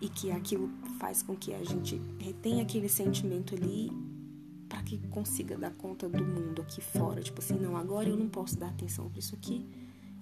E 0.00 0.08
que 0.08 0.32
aquilo 0.32 0.68
faz 0.98 1.22
com 1.22 1.36
que 1.36 1.54
a 1.54 1.62
gente 1.62 2.00
retenha 2.18 2.64
aquele 2.64 2.88
sentimento 2.88 3.54
ali 3.54 3.92
para 4.68 4.82
que 4.82 4.98
consiga 5.06 5.56
dar 5.56 5.70
conta 5.70 6.08
do 6.08 6.24
mundo 6.24 6.62
aqui 6.62 6.80
fora. 6.80 7.22
Tipo 7.22 7.40
assim, 7.40 7.54
não, 7.54 7.76
agora 7.76 8.08
eu 8.08 8.16
não 8.16 8.28
posso 8.28 8.58
dar 8.58 8.70
atenção 8.70 9.08
para 9.08 9.20
isso 9.20 9.36
aqui, 9.36 9.64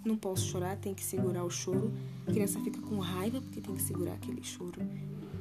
não 0.05 0.19
posso 0.19 0.45
chorar, 0.45 0.77
tem 0.77 0.93
que 0.93 1.03
segurar 1.03 1.45
o 1.45 1.51
choro. 1.51 1.91
A 2.27 2.33
criança 2.33 2.61
fica 2.61 2.83
com 2.83 2.99
raiva 2.99 3.41
porque 3.41 3.63
tem 3.63 3.75
que 3.75 3.83
segurar 3.83 4.13
aquele 4.13 4.45
choro. 4.45 4.79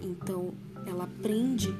Então, 0.01 0.53
ela 0.85 1.03
aprende 1.03 1.75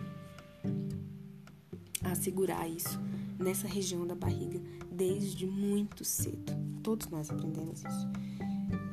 a 2.04 2.16
segurar 2.16 2.68
isso 2.68 3.00
nessa 3.42 3.68
região 3.68 4.06
da 4.06 4.16
barriga 4.16 4.62
desde 4.92 5.46
muito 5.46 6.06
cedo. 6.06 6.54
Todos 6.84 7.08
nós 7.08 7.30
aprendemos 7.30 7.80
isso. 7.80 8.08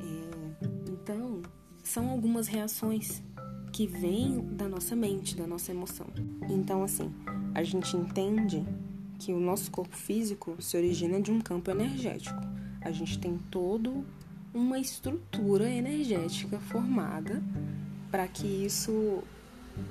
É, 0.01 0.91
então, 0.91 1.41
são 1.83 2.09
algumas 2.09 2.47
reações 2.47 3.21
que 3.71 3.85
vêm 3.85 4.41
da 4.55 4.67
nossa 4.67 4.95
mente, 4.95 5.35
da 5.35 5.45
nossa 5.45 5.71
emoção. 5.71 6.07
Então, 6.49 6.83
assim, 6.83 7.11
a 7.53 7.63
gente 7.63 7.95
entende 7.95 8.65
que 9.19 9.33
o 9.33 9.39
nosso 9.39 9.69
corpo 9.69 9.95
físico 9.95 10.55
se 10.59 10.77
origina 10.77 11.21
de 11.21 11.31
um 11.31 11.39
campo 11.39 11.69
energético. 11.69 12.39
A 12.81 12.91
gente 12.91 13.19
tem 13.19 13.37
todo 13.51 14.05
uma 14.53 14.79
estrutura 14.79 15.69
energética 15.69 16.59
formada 16.59 17.43
para 18.09 18.27
que 18.27 18.47
isso 18.47 19.23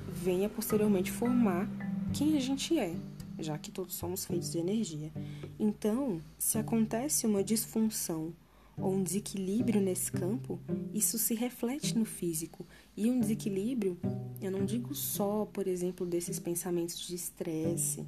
venha 0.07 0.49
posteriormente 0.49 1.11
formar 1.11 1.67
quem 2.13 2.35
a 2.35 2.39
gente 2.39 2.77
é 2.77 2.95
já 3.39 3.57
que 3.57 3.71
todos 3.71 3.95
somos 3.95 4.25
feitos 4.25 4.51
de 4.51 4.57
energia. 4.57 5.11
Então, 5.59 6.21
se 6.37 6.57
acontece 6.57 7.25
uma 7.25 7.43
disfunção 7.43 8.33
ou 8.77 8.93
um 8.93 9.03
desequilíbrio 9.03 9.81
nesse 9.81 10.11
campo, 10.11 10.59
isso 10.93 11.17
se 11.17 11.33
reflete 11.35 11.97
no 11.97 12.05
físico. 12.05 12.65
E 12.95 13.09
um 13.09 13.19
desequilíbrio, 13.19 13.97
eu 14.41 14.51
não 14.51 14.65
digo 14.65 14.95
só, 14.95 15.45
por 15.45 15.67
exemplo, 15.67 16.05
desses 16.05 16.39
pensamentos 16.39 16.99
de 16.99 17.15
estresse 17.15 18.07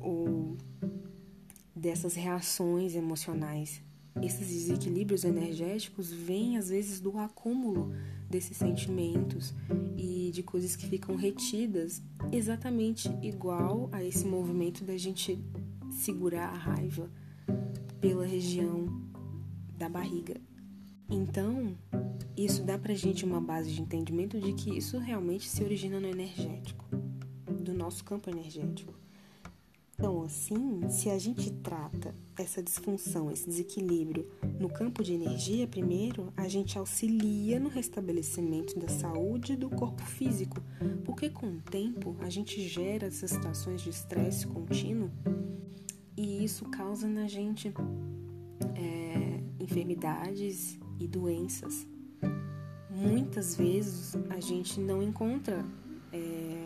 ou 0.00 0.56
dessas 1.74 2.14
reações 2.14 2.94
emocionais. 2.94 3.82
Esses 4.20 4.48
desequilíbrios 4.48 5.24
energéticos 5.24 6.12
vêm 6.12 6.58
às 6.58 6.68
vezes 6.68 7.00
do 7.00 7.18
acúmulo 7.18 7.94
desses 8.28 8.56
sentimentos 8.56 9.54
e 9.96 10.21
de 10.32 10.42
coisas 10.42 10.74
que 10.74 10.86
ficam 10.86 11.14
retidas, 11.14 12.02
exatamente 12.32 13.08
igual 13.22 13.88
a 13.92 14.02
esse 14.02 14.26
movimento 14.26 14.84
da 14.84 14.96
gente 14.96 15.38
segurar 15.90 16.48
a 16.48 16.56
raiva 16.56 17.10
pela 18.00 18.24
região 18.24 18.86
da 19.76 19.88
barriga. 19.88 20.40
Então, 21.10 21.76
isso 22.36 22.64
dá 22.64 22.78
pra 22.78 22.94
gente 22.94 23.24
uma 23.24 23.40
base 23.40 23.70
de 23.70 23.82
entendimento 23.82 24.40
de 24.40 24.54
que 24.54 24.76
isso 24.76 24.98
realmente 24.98 25.48
se 25.48 25.62
origina 25.62 26.00
no 26.00 26.08
energético, 26.08 26.84
do 27.60 27.74
nosso 27.74 28.02
campo 28.02 28.30
energético. 28.30 29.01
Então, 29.94 30.22
assim, 30.22 30.88
se 30.88 31.10
a 31.10 31.18
gente 31.18 31.50
trata 31.50 32.14
essa 32.36 32.62
disfunção, 32.62 33.30
esse 33.30 33.46
desequilíbrio 33.48 34.28
no 34.58 34.68
campo 34.68 35.02
de 35.02 35.12
energia, 35.12 35.66
primeiro, 35.66 36.32
a 36.36 36.48
gente 36.48 36.78
auxilia 36.78 37.60
no 37.60 37.68
restabelecimento 37.68 38.78
da 38.78 38.88
saúde 38.88 39.54
do 39.54 39.70
corpo 39.70 40.02
físico, 40.02 40.60
porque 41.04 41.30
com 41.30 41.46
o 41.46 41.60
tempo 41.60 42.16
a 42.20 42.28
gente 42.28 42.66
gera 42.66 43.06
essas 43.06 43.30
situações 43.30 43.82
de 43.82 43.90
estresse 43.90 44.46
contínuo 44.46 45.10
e 46.16 46.44
isso 46.44 46.64
causa 46.66 47.08
na 47.08 47.26
gente 47.26 47.72
é, 48.74 49.40
enfermidades 49.60 50.78
e 50.98 51.06
doenças. 51.06 51.86
Muitas 52.90 53.56
vezes 53.56 54.14
a 54.30 54.38
gente 54.40 54.78
não 54.80 55.02
encontra. 55.02 55.64
É, 56.12 56.64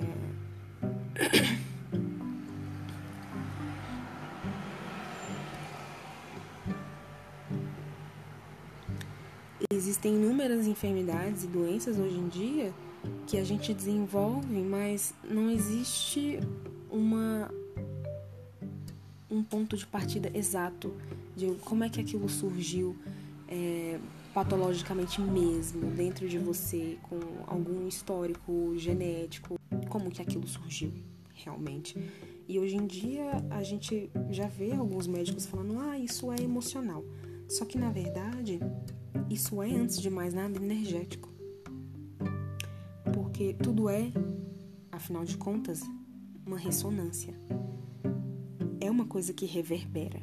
existem 9.76 10.14
inúmeras 10.14 10.66
enfermidades 10.66 11.44
e 11.44 11.46
doenças 11.46 11.98
hoje 11.98 12.16
em 12.16 12.28
dia 12.28 12.72
que 13.26 13.36
a 13.36 13.44
gente 13.44 13.72
desenvolve, 13.72 14.60
mas 14.62 15.14
não 15.28 15.50
existe 15.50 16.40
uma 16.90 17.50
um 19.30 19.42
ponto 19.42 19.76
de 19.76 19.86
partida 19.86 20.30
exato 20.32 20.94
de 21.36 21.46
como 21.64 21.84
é 21.84 21.88
que 21.88 22.00
aquilo 22.00 22.28
surgiu 22.28 22.96
é, 23.48 23.98
patologicamente 24.32 25.20
mesmo 25.20 25.90
dentro 25.90 26.28
de 26.28 26.38
você, 26.38 26.96
com 27.02 27.18
algum 27.46 27.86
histórico 27.86 28.72
genético, 28.76 29.58
como 29.88 30.10
que 30.10 30.22
aquilo 30.22 30.46
surgiu 30.46 30.92
realmente. 31.34 31.96
E 32.48 32.58
hoje 32.58 32.76
em 32.76 32.86
dia 32.86 33.44
a 33.50 33.62
gente 33.62 34.10
já 34.30 34.46
vê 34.46 34.72
alguns 34.72 35.06
médicos 35.06 35.44
falando: 35.46 35.78
ah, 35.80 35.98
isso 35.98 36.30
é 36.32 36.40
emocional. 36.40 37.04
Só 37.48 37.64
que 37.64 37.76
na 37.76 37.90
verdade, 37.90 38.60
isso 39.30 39.62
é, 39.62 39.72
antes 39.74 40.00
de 40.00 40.10
mais 40.10 40.34
nada, 40.34 40.56
energético. 40.56 41.32
Porque 43.12 43.54
tudo 43.54 43.88
é, 43.88 44.12
afinal 44.90 45.24
de 45.24 45.36
contas, 45.36 45.82
uma 46.46 46.58
ressonância. 46.58 47.34
É 48.80 48.90
uma 48.90 49.06
coisa 49.06 49.32
que 49.32 49.46
reverbera. 49.46 50.22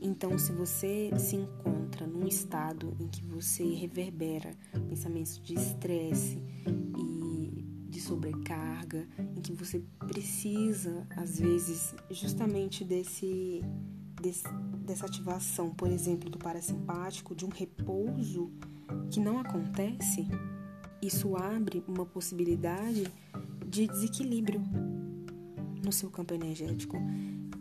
Então, 0.00 0.38
se 0.38 0.52
você 0.52 1.10
se 1.18 1.36
encontra 1.36 2.06
num 2.06 2.26
estado 2.26 2.94
em 3.00 3.08
que 3.08 3.22
você 3.22 3.64
reverbera 3.74 4.54
pensamentos 4.88 5.40
de 5.42 5.54
estresse 5.54 6.42
e 6.98 7.64
de 7.88 8.00
sobrecarga, 8.00 9.08
em 9.34 9.40
que 9.40 9.52
você 9.52 9.82
precisa, 10.06 11.06
às 11.16 11.38
vezes, 11.38 11.94
justamente 12.10 12.84
desse, 12.84 13.62
desse 14.20 14.44
dessa 14.84 15.06
ativação, 15.06 15.70
por 15.70 15.88
exemplo, 15.88 16.30
do 16.30 16.38
parasimpático, 16.38 17.34
de 17.34 17.44
um 17.44 17.48
repouso 17.48 18.50
que 19.10 19.18
não 19.18 19.38
acontece, 19.38 20.28
isso 21.00 21.36
abre 21.36 21.82
uma 21.86 22.06
possibilidade 22.06 23.06
de 23.66 23.86
desequilíbrio 23.86 24.60
no 25.84 25.92
seu 25.92 26.10
campo 26.10 26.34
energético. 26.34 26.96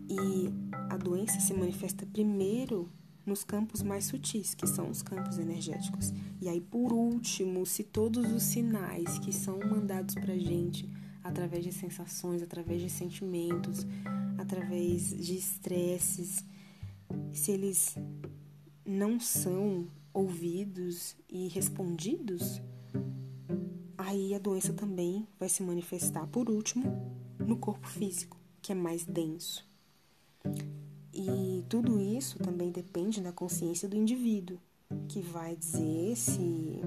E 0.10 0.50
a 0.90 0.98
doença 0.98 1.40
se 1.40 1.54
manifesta 1.54 2.06
primeiro 2.06 2.90
nos 3.26 3.44
campos 3.44 3.82
mais 3.82 4.06
sutis, 4.06 4.54
que 4.54 4.68
são 4.68 4.90
os 4.90 5.02
campos 5.02 5.40
energéticos. 5.40 6.14
E 6.42 6.50
aí, 6.50 6.60
por 6.60 6.92
último, 6.92 7.66
se 7.66 7.84
todos 7.84 8.32
os 8.32 8.44
sinais 8.44 9.18
que 9.20 9.32
são 9.32 9.60
mandados 9.60 10.16
para 10.16 10.38
gente 10.38 10.90
através 11.24 11.64
de 11.64 11.72
sensações, 11.72 12.42
através 12.42 12.82
de 12.82 12.90
sentimentos, 12.90 13.88
através 14.38 15.10
de 15.10 15.36
estresses, 15.36 16.44
se 17.32 17.52
eles 17.52 17.96
não 18.86 19.20
são 19.20 19.88
ouvidos 20.14 21.16
e 21.30 21.48
respondidos, 21.48 22.62
aí 23.98 24.36
a 24.36 24.40
doença 24.40 24.74
também 24.74 25.28
vai 25.40 25.50
se 25.50 25.64
manifestar, 25.64 26.28
por 26.28 26.50
último, 26.50 27.12
no 27.40 27.58
corpo 27.58 27.88
físico, 27.88 28.38
que 28.62 28.72
é 28.72 28.76
mais 28.76 29.06
denso. 29.06 29.68
E 31.14 31.64
tudo 31.70 32.00
isso 32.00 32.38
também 32.40 32.72
depende 32.72 33.22
da 33.22 33.32
consciência 33.32 33.88
do 33.88 33.96
indivíduo, 33.96 34.60
que 35.08 35.22
vai 35.22 35.56
dizer 35.56 36.16
se 36.16 36.82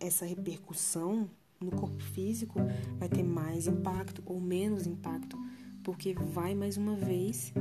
essa 0.00 0.26
repercussão 0.26 1.30
no 1.60 1.70
corpo 1.70 2.02
físico 2.02 2.58
vai 2.98 3.08
ter 3.08 3.22
mais 3.22 3.66
impacto 3.66 4.22
ou 4.26 4.40
menos 4.40 4.86
impacto, 4.86 5.38
porque 5.82 6.12
vai 6.14 6.54
mais 6.54 6.76
uma 6.76 6.96
vez 6.96 7.52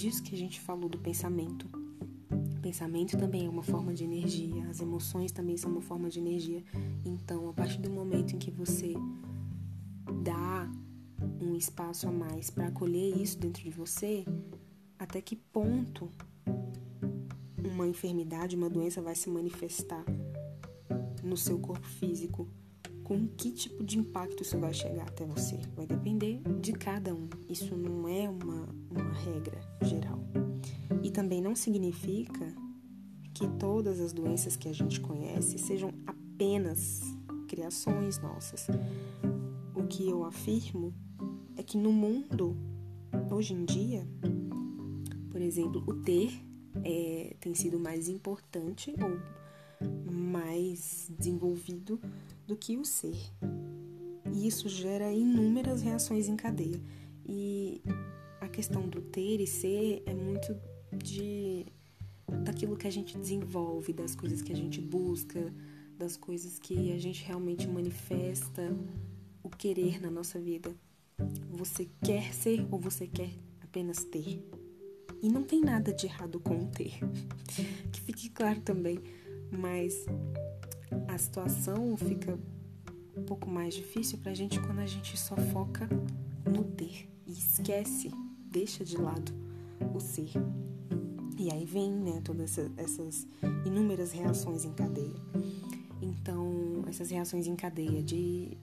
disso 0.00 0.22
que 0.22 0.34
a 0.34 0.38
gente 0.38 0.58
falou 0.58 0.88
do 0.88 0.96
pensamento. 0.96 1.68
Pensamento 2.62 3.18
também 3.18 3.44
é 3.44 3.48
uma 3.50 3.62
forma 3.62 3.92
de 3.92 4.02
energia, 4.02 4.66
as 4.70 4.80
emoções 4.80 5.30
também 5.30 5.58
são 5.58 5.70
uma 5.70 5.82
forma 5.82 6.08
de 6.08 6.18
energia. 6.18 6.64
Então, 7.04 7.50
a 7.50 7.52
partir 7.52 7.82
do 7.82 7.90
momento 7.90 8.34
em 8.34 8.38
que 8.38 8.50
você 8.50 8.94
dá 10.22 10.70
um 11.38 11.54
espaço 11.54 12.08
a 12.08 12.10
mais 12.10 12.48
para 12.48 12.68
acolher 12.68 13.14
isso 13.14 13.38
dentro 13.38 13.62
de 13.62 13.70
você, 13.70 14.24
até 14.98 15.20
que 15.20 15.36
ponto 15.36 16.08
uma 17.62 17.86
enfermidade, 17.86 18.56
uma 18.56 18.70
doença 18.70 19.02
vai 19.02 19.14
se 19.14 19.28
manifestar 19.28 20.04
no 21.22 21.36
seu 21.36 21.58
corpo 21.58 21.86
físico 21.86 22.48
com 23.04 23.26
que 23.26 23.52
tipo 23.52 23.84
de 23.84 23.98
impacto 23.98 24.42
isso 24.42 24.58
vai 24.58 24.72
chegar 24.72 25.08
até 25.08 25.26
você. 25.26 25.58
Vai 25.76 25.86
depender 25.86 26.40
de 26.58 26.72
cada 26.72 27.14
um. 27.14 27.28
Isso 27.48 27.76
não 27.76 28.08
é 28.08 28.28
uma, 28.30 28.68
uma 28.90 29.12
regra 29.12 29.60
geral. 29.82 30.18
E 31.02 31.10
também 31.10 31.40
não 31.40 31.54
significa 31.54 32.54
que 33.32 33.48
todas 33.58 34.00
as 34.00 34.12
doenças 34.12 34.56
que 34.56 34.68
a 34.68 34.72
gente 34.72 35.00
conhece 35.00 35.58
sejam 35.58 35.92
apenas 36.06 37.00
criações 37.48 38.18
nossas. 38.18 38.66
O 39.74 39.84
que 39.84 40.08
eu 40.08 40.24
afirmo 40.24 40.92
é 41.56 41.62
que 41.62 41.76
no 41.76 41.92
mundo, 41.92 42.56
hoje 43.30 43.54
em 43.54 43.64
dia, 43.64 44.06
por 45.30 45.40
exemplo, 45.40 45.82
o 45.86 45.94
ter 45.94 46.32
é, 46.84 47.34
tem 47.40 47.54
sido 47.54 47.78
mais 47.78 48.08
importante 48.08 48.94
ou 49.00 50.12
mais 50.12 51.10
desenvolvido 51.18 52.00
do 52.46 52.56
que 52.56 52.76
o 52.76 52.84
ser. 52.84 53.16
E 54.32 54.46
isso 54.46 54.68
gera 54.68 55.12
inúmeras 55.12 55.82
reações 55.82 56.28
em 56.28 56.36
cadeia. 56.36 56.80
E 57.26 57.59
questão 58.50 58.88
do 58.88 59.00
ter 59.00 59.40
e 59.40 59.46
ser 59.46 60.02
é 60.06 60.14
muito 60.14 60.56
de 60.92 61.66
daquilo 62.44 62.76
que 62.76 62.86
a 62.86 62.90
gente 62.90 63.18
desenvolve, 63.18 63.92
das 63.92 64.14
coisas 64.14 64.42
que 64.42 64.52
a 64.52 64.56
gente 64.56 64.80
busca, 64.80 65.52
das 65.98 66.16
coisas 66.16 66.58
que 66.58 66.92
a 66.92 66.98
gente 66.98 67.24
realmente 67.24 67.66
manifesta 67.66 68.74
o 69.42 69.50
querer 69.50 70.00
na 70.00 70.10
nossa 70.10 70.38
vida. 70.38 70.74
Você 71.50 71.88
quer 72.02 72.32
ser 72.32 72.66
ou 72.70 72.78
você 72.78 73.06
quer 73.06 73.30
apenas 73.60 74.04
ter? 74.04 74.42
E 75.22 75.28
não 75.28 75.42
tem 75.42 75.60
nada 75.60 75.92
de 75.92 76.06
errado 76.06 76.40
com 76.40 76.66
ter. 76.66 76.98
que 77.92 78.00
fique 78.00 78.30
claro 78.30 78.60
também, 78.60 78.98
mas 79.50 80.06
a 81.08 81.18
situação 81.18 81.96
fica 81.96 82.38
um 83.16 83.22
pouco 83.22 83.48
mais 83.48 83.74
difícil 83.74 84.18
pra 84.18 84.32
gente 84.32 84.58
quando 84.60 84.78
a 84.78 84.86
gente 84.86 85.18
só 85.18 85.36
foca 85.36 85.88
no 86.50 86.64
ter 86.64 87.08
e 87.26 87.32
esquece, 87.32 88.10
deixa 88.50 88.84
de 88.84 88.96
lado 88.96 89.32
o 89.94 90.00
ser. 90.00 90.30
E 91.38 91.50
aí 91.50 91.64
vem, 91.64 91.90
né, 91.90 92.20
todas 92.22 92.58
essas 92.76 93.26
inúmeras 93.64 94.12
reações 94.12 94.64
em 94.64 94.72
cadeia. 94.72 95.14
Então, 96.02 96.84
essas 96.86 97.10
reações 97.10 97.46
em 97.46 97.56
cadeia 97.56 98.02
de 98.02 98.58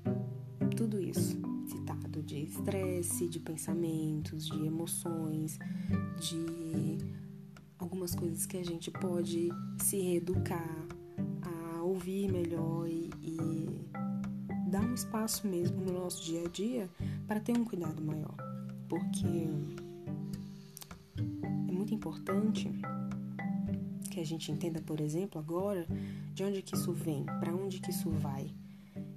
tudo 0.75 1.01
isso 1.01 1.39
citado, 1.67 2.21
de 2.21 2.43
estresse, 2.43 3.27
de 3.27 3.39
pensamentos, 3.39 4.45
de 4.45 4.65
emoções, 4.65 5.57
de 6.19 6.97
algumas 7.79 8.13
coisas 8.13 8.45
que 8.45 8.57
a 8.57 8.63
gente 8.63 8.91
pode 8.91 9.49
se 9.79 9.99
reeducar, 9.99 10.87
ouvir 11.87 12.31
melhor 12.31 12.87
e, 12.87 13.09
e 13.23 13.89
dar 14.69 14.81
um 14.81 14.93
espaço 14.93 15.47
mesmo 15.47 15.81
no 15.81 15.93
nosso 15.93 16.23
dia 16.23 16.43
a 16.45 16.49
dia 16.49 16.89
para 17.27 17.39
ter 17.39 17.57
um 17.57 17.63
cuidado 17.63 18.03
maior. 18.03 18.46
Porque 18.87 19.49
é 21.67 21.71
muito 21.71 21.93
importante 21.93 22.71
que 24.09 24.19
a 24.19 24.25
gente 24.25 24.51
entenda, 24.51 24.81
por 24.81 24.99
exemplo, 24.99 25.39
agora 25.39 25.85
de 26.33 26.43
onde 26.43 26.61
que 26.61 26.75
isso 26.75 26.91
vem, 26.91 27.25
para 27.25 27.53
onde 27.53 27.79
que 27.79 27.91
isso 27.91 28.09
vai. 28.09 28.53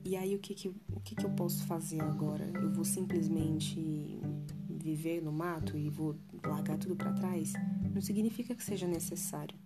E 0.05 0.17
aí 0.17 0.35
o 0.35 0.39
que 0.39 0.55
que, 0.55 0.69
o 0.69 1.01
que 1.01 1.15
que 1.15 1.25
eu 1.25 1.31
posso 1.31 1.65
fazer 1.65 2.01
agora? 2.01 2.51
Eu 2.55 2.71
vou 2.71 2.85
simplesmente 2.85 4.21
viver 4.69 5.23
no 5.23 5.31
mato 5.31 5.77
e 5.77 5.89
vou 5.89 6.17
largar 6.45 6.79
tudo 6.79 6.97
para 6.97 7.13
trás? 7.13 7.53
Não 7.95 8.01
significa 8.01 8.55
que 8.55 8.65
seja 8.65 8.87
necessário. 8.87 9.57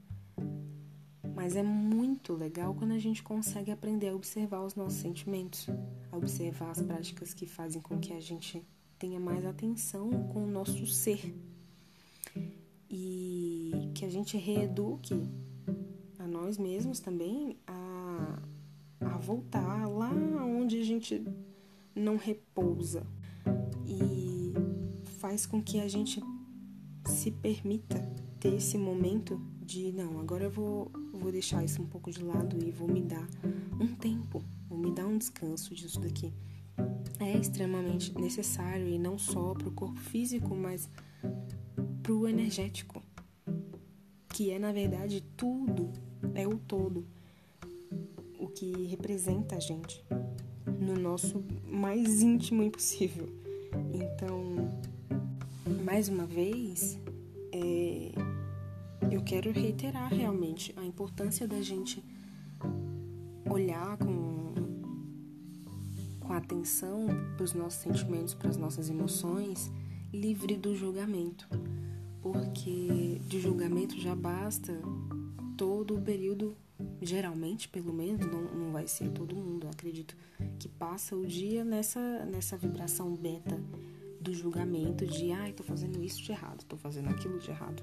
Mas 1.35 1.57
é 1.57 1.63
muito 1.63 2.35
legal 2.35 2.75
quando 2.75 2.93
a 2.93 2.99
gente 2.99 3.23
consegue 3.23 3.71
aprender 3.71 4.09
a 4.09 4.15
observar 4.15 4.63
os 4.63 4.75
nossos 4.75 4.99
sentimentos, 4.99 5.69
a 6.11 6.17
observar 6.17 6.71
as 6.71 6.81
práticas 6.81 7.35
que 7.35 7.47
fazem 7.47 7.81
com 7.81 7.99
que 7.99 8.13
a 8.13 8.21
gente 8.21 8.65
tenha 8.99 9.21
mais 9.21 9.45
atenção 9.45 10.11
com 10.29 10.45
o 10.45 10.51
nosso 10.51 10.87
ser 10.87 11.35
e 12.89 13.91
que 13.95 14.05
a 14.05 14.09
gente 14.09 14.37
reeduque 14.37 15.15
a 16.19 16.27
nós 16.27 16.59
mesmos 16.59 17.01
também 17.01 17.57
a, 17.67 18.43
a 19.01 19.19
voltar 19.19 19.89
lá 19.89 20.11
onde 20.11 20.81
a 20.81 20.85
gente 20.85 21.25
não 21.95 22.17
repousa 22.17 23.07
e 23.87 24.53
faz 25.19 25.47
com 25.47 25.63
que 25.63 25.81
a 25.81 25.89
gente 25.89 26.21
se 27.07 27.31
permita 27.31 27.99
ter 28.39 28.55
esse 28.55 28.79
momento 28.79 29.41
de 29.61 29.93
não, 29.93 30.19
agora 30.21 30.45
eu 30.45 30.51
vou 30.51 30.91
vou 31.13 31.33
deixar 31.33 31.65
isso 31.65 31.81
um 31.81 31.87
pouco 31.87 32.11
de 32.11 32.23
lado 32.23 32.63
e 32.63 32.71
vou 32.71 32.87
me 32.87 33.01
dar 33.01 33.27
um 33.81 33.95
tempo, 33.95 34.45
vou 34.69 34.79
me 34.79 34.91
dar 34.91 35.07
um 35.07 35.17
descanso 35.17 35.75
disso 35.75 36.01
daqui. 36.01 36.33
É 37.21 37.37
extremamente 37.37 38.17
necessário 38.19 38.89
e 38.89 38.99
não 38.99 39.19
só 39.19 39.55
para 39.55 39.69
o 39.69 39.73
corpo 39.73 40.01
físico, 40.01 40.55
mas 40.55 40.89
para 42.03 42.13
o 42.13 42.29
energético, 42.29 43.03
que 44.29 44.51
é 44.51 44.59
na 44.59 44.73
verdade 44.73 45.23
tudo, 45.37 45.93
é 46.35 46.47
o 46.47 46.59
todo. 46.59 47.07
o 48.39 48.49
que 48.49 48.87
representa 48.87 49.57
a 49.57 49.61
gente 49.61 50.05
no 50.79 50.97
nosso 50.97 51.43
mais 51.67 52.21
íntimo 52.23 52.63
impossível. 52.63 53.29
Então, 53.93 54.71
mais 55.85 56.09
uma 56.09 56.27
vez, 56.27 56.99
é, 57.53 58.13
eu 59.11 59.23
quero 59.23 59.51
reiterar 59.51 60.13
realmente 60.13 60.75
a 60.77 60.85
importância 60.85 61.47
da 61.49 61.61
gente 61.63 62.05
olhar 63.49 63.97
com, 63.99 64.24
com 66.25 66.33
atenção 66.33 67.07
para 67.37 67.45
os 67.45 67.53
nossos 67.53 67.81
sentimentos, 67.81 68.35
para 68.35 68.49
as 68.49 68.57
nossas 68.57 68.89
emoções, 68.91 69.71
livre 70.13 70.57
do 70.57 70.75
julgamento. 70.75 71.49
Porque 72.23 73.21
de 73.27 73.41
julgamento 73.41 74.01
já 74.01 74.15
basta 74.15 74.73
todo 75.57 75.97
o 75.97 76.01
período, 76.01 76.57
geralmente, 77.03 77.69
pelo 77.69 77.93
menos, 77.93 78.27
não, 78.27 78.43
não 78.43 78.73
vai 78.73 78.89
ser 78.89 79.11
todo 79.11 79.37
mundo, 79.37 79.69
acredito, 79.69 80.17
que 80.59 80.69
passa 80.69 81.15
o 81.15 81.27
dia 81.27 81.65
nessa, 81.65 82.25
nessa 82.25 82.57
vibração 82.57 83.15
beta 83.15 83.61
do 84.21 84.33
julgamento 84.33 85.07
de, 85.07 85.31
ai, 85.33 85.51
ah, 85.51 85.53
tô 85.53 85.63
fazendo 85.63 86.03
isso 86.03 86.23
de 86.23 86.33
errado, 86.33 86.65
tô 86.65 86.79
fazendo 86.79 87.11
aquilo 87.11 87.39
de 87.39 87.51
errado. 87.51 87.83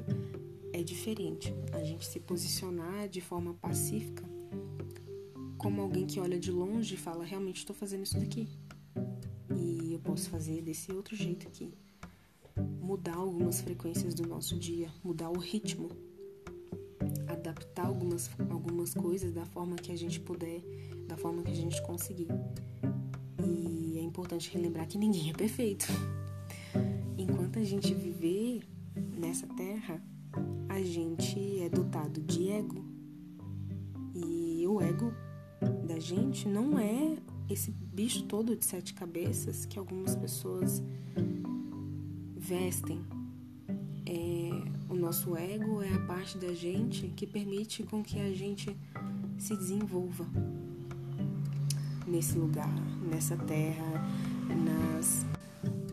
É 0.74 0.82
diferente 0.82 1.54
a 1.72 1.84
gente 1.84 2.06
se 2.06 2.20
posicionar 2.20 3.08
de 3.08 3.22
forma 3.22 3.54
pacífica 3.54 4.31
como 5.62 5.80
alguém 5.80 6.08
que 6.08 6.20
olha 6.20 6.40
de 6.40 6.52
longe 6.52 6.96
e 6.96 6.98
fala, 6.98 7.24
realmente 7.24 7.58
estou 7.58 7.76
fazendo 7.76 8.02
isso 8.02 8.20
daqui. 8.20 8.50
E 9.56 9.94
eu 9.94 10.00
posso 10.00 10.28
fazer 10.28 10.60
desse 10.64 10.92
outro 10.92 11.16
jeito 11.16 11.48
aqui. 11.48 11.72
Mudar 12.82 13.14
algumas 13.14 13.62
frequências 13.62 14.16
do 14.16 14.28
nosso 14.28 14.58
dia, 14.58 14.90
mudar 15.04 15.30
o 15.30 15.38
ritmo, 15.38 15.90
adaptar 17.28 17.86
algumas, 17.86 18.28
algumas 18.50 18.96
coisas 18.96 19.32
da 19.32 19.46
forma 19.46 19.76
que 19.76 19.92
a 19.92 19.96
gente 19.96 20.20
puder, 20.20 20.64
da 21.08 21.16
forma 21.16 21.44
que 21.44 21.52
a 21.52 21.56
gente 21.56 21.80
conseguir. 21.84 22.28
E 23.46 24.00
é 24.00 24.02
importante 24.02 24.52
relembrar 24.52 24.88
que 24.88 24.98
ninguém 24.98 25.30
é 25.30 25.34
perfeito 25.34 25.86
enquanto 27.18 27.60
a 27.60 27.64
gente 27.64 27.94
viver 27.94 28.64
nessa 28.96 29.46
terra, 29.46 30.02
a 30.68 30.82
gente 30.82 31.62
é 31.62 31.70
dotado 31.70 32.20
de 32.22 32.50
ego. 32.50 32.84
E 34.16 34.66
o 34.68 34.82
ego 34.82 35.14
gente 36.02 36.48
não 36.48 36.78
é 36.78 37.18
esse 37.50 37.72
bicho 37.72 38.24
todo 38.24 38.56
de 38.56 38.66
sete 38.66 38.94
cabeças 38.94 39.66
que 39.66 39.80
algumas 39.80 40.16
pessoas 40.16 40.84
vestem. 42.36 43.00
É, 44.06 44.50
o 44.90 44.96
nosso 44.96 45.38
ego 45.38 45.82
é 45.82 45.94
a 45.94 46.00
parte 46.00 46.38
da 46.38 46.54
gente 46.54 47.08
que 47.16 47.26
permite 47.26 47.84
com 47.84 48.04
que 48.04 48.20
a 48.20 48.34
gente 48.34 48.76
se 49.38 49.56
desenvolva 49.56 50.26
nesse 52.06 52.38
lugar, 52.38 52.74
nessa 53.10 53.38
terra, 53.38 54.04
nas 54.50 55.26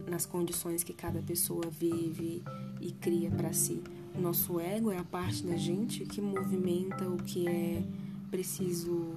nas 0.08 0.26
condições 0.26 0.82
que 0.82 0.92
cada 0.92 1.22
pessoa 1.22 1.62
vive 1.70 2.42
e 2.80 2.92
cria 2.92 3.30
para 3.30 3.52
si. 3.52 3.82
O 4.16 4.20
nosso 4.20 4.58
ego 4.58 4.90
é 4.90 4.98
a 4.98 5.04
parte 5.04 5.44
da 5.44 5.56
gente 5.56 6.04
que 6.04 6.20
movimenta 6.20 7.08
o 7.08 7.18
que 7.18 7.46
é 7.46 7.84
preciso 8.30 9.14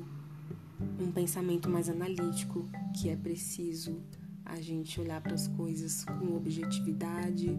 um 1.11 1.13
pensamento 1.13 1.69
mais 1.69 1.89
analítico, 1.89 2.65
que 2.95 3.09
é 3.09 3.17
preciso 3.17 4.01
a 4.45 4.61
gente 4.61 4.97
olhar 5.01 5.19
para 5.19 5.33
as 5.33 5.45
coisas 5.45 6.05
com 6.05 6.37
objetividade 6.37 7.49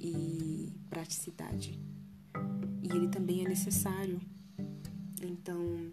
e 0.00 0.72
praticidade. 0.88 1.76
E 2.80 2.96
ele 2.96 3.08
também 3.08 3.44
é 3.44 3.48
necessário. 3.48 4.20
Então, 5.20 5.90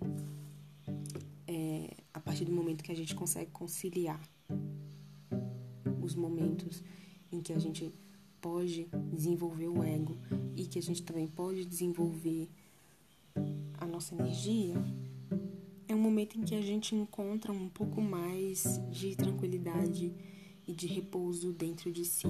é, 1.47 1.89
a 2.13 2.19
partir 2.19 2.45
do 2.45 2.51
momento 2.51 2.83
que 2.83 2.91
a 2.91 2.95
gente 2.95 3.15
consegue 3.15 3.49
conciliar 3.49 4.21
os 6.03 6.13
momentos 6.13 6.83
em 7.31 7.41
que 7.41 7.51
a 7.51 7.57
gente 7.57 7.91
pode 8.39 8.87
desenvolver 9.11 9.69
o 9.69 9.81
ego 9.81 10.15
e 10.55 10.67
que 10.67 10.77
a 10.77 10.83
gente 10.83 11.01
também 11.01 11.27
pode 11.27 11.65
desenvolver 11.65 12.47
a 13.79 13.87
nossa 13.87 14.13
energia, 14.13 14.75
é 15.91 15.95
um 15.95 15.99
momento 15.99 16.39
em 16.39 16.41
que 16.41 16.55
a 16.55 16.61
gente 16.61 16.95
encontra 16.95 17.51
um 17.51 17.67
pouco 17.67 18.01
mais 18.01 18.79
de 18.89 19.13
tranquilidade 19.13 20.13
e 20.65 20.73
de 20.73 20.87
repouso 20.87 21.51
dentro 21.51 21.91
de 21.91 22.05
si. 22.05 22.27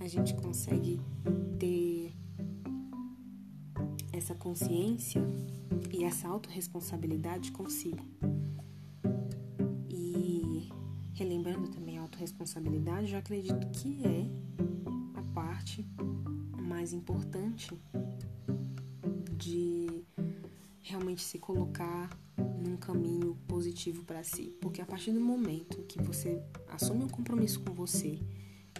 A 0.00 0.08
gente 0.08 0.34
consegue 0.34 1.00
ter 1.60 2.12
essa 4.12 4.34
consciência 4.34 5.22
e 5.92 6.02
essa 6.02 6.26
autorresponsabilidade 6.26 7.52
consigo. 7.52 8.04
E 9.88 10.68
relembrando 11.14 11.68
também 11.68 11.98
autorresponsabilidade, 11.98 13.12
eu 13.12 13.18
acredito 13.20 13.64
que 13.70 14.00
é 14.04 14.26
a 15.14 15.22
parte 15.32 15.86
mais 16.60 16.92
importante 16.92 17.78
de 19.36 20.04
realmente 20.82 21.22
se 21.22 21.38
colocar 21.38 22.10
num 22.38 22.76
caminho 22.76 23.36
positivo 23.46 24.04
para 24.04 24.22
si. 24.22 24.54
Porque 24.60 24.80
a 24.80 24.86
partir 24.86 25.12
do 25.12 25.20
momento 25.20 25.82
que 25.82 26.02
você 26.02 26.42
assume 26.68 27.04
um 27.04 27.08
compromisso 27.08 27.60
com 27.60 27.72
você 27.74 28.18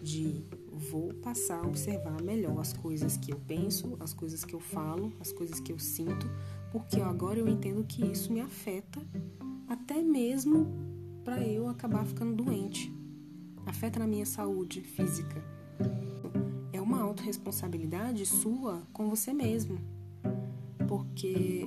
de 0.03 0.45
vou 0.73 1.13
passar 1.15 1.65
a 1.65 1.67
observar 1.67 2.23
melhor 2.23 2.61
as 2.61 2.73
coisas 2.73 3.17
que 3.17 3.33
eu 3.33 3.41
penso, 3.41 3.97
as 3.99 4.15
coisas 4.15 4.45
que 4.45 4.55
eu 4.55 4.61
falo, 4.61 5.13
as 5.19 5.33
coisas 5.33 5.59
que 5.59 5.73
eu 5.73 5.79
sinto, 5.79 6.31
porque 6.71 7.01
agora 7.01 7.39
eu 7.39 7.49
entendo 7.49 7.85
que 7.85 8.05
isso 8.05 8.33
me 8.33 8.41
afeta 8.41 9.01
até 9.67 10.01
mesmo 10.01 10.69
para 11.25 11.45
eu 11.45 11.69
acabar 11.69 12.07
ficando 12.07 12.45
doente 12.45 12.97
afeta 13.69 13.99
na 13.99 14.07
minha 14.07 14.27
saúde 14.27 14.81
física. 14.81 15.43
É 16.73 16.81
uma 16.81 17.01
autorresponsabilidade 17.01 18.25
sua 18.25 18.83
com 18.93 19.09
você 19.09 19.33
mesmo, 19.33 19.79
porque 20.87 21.65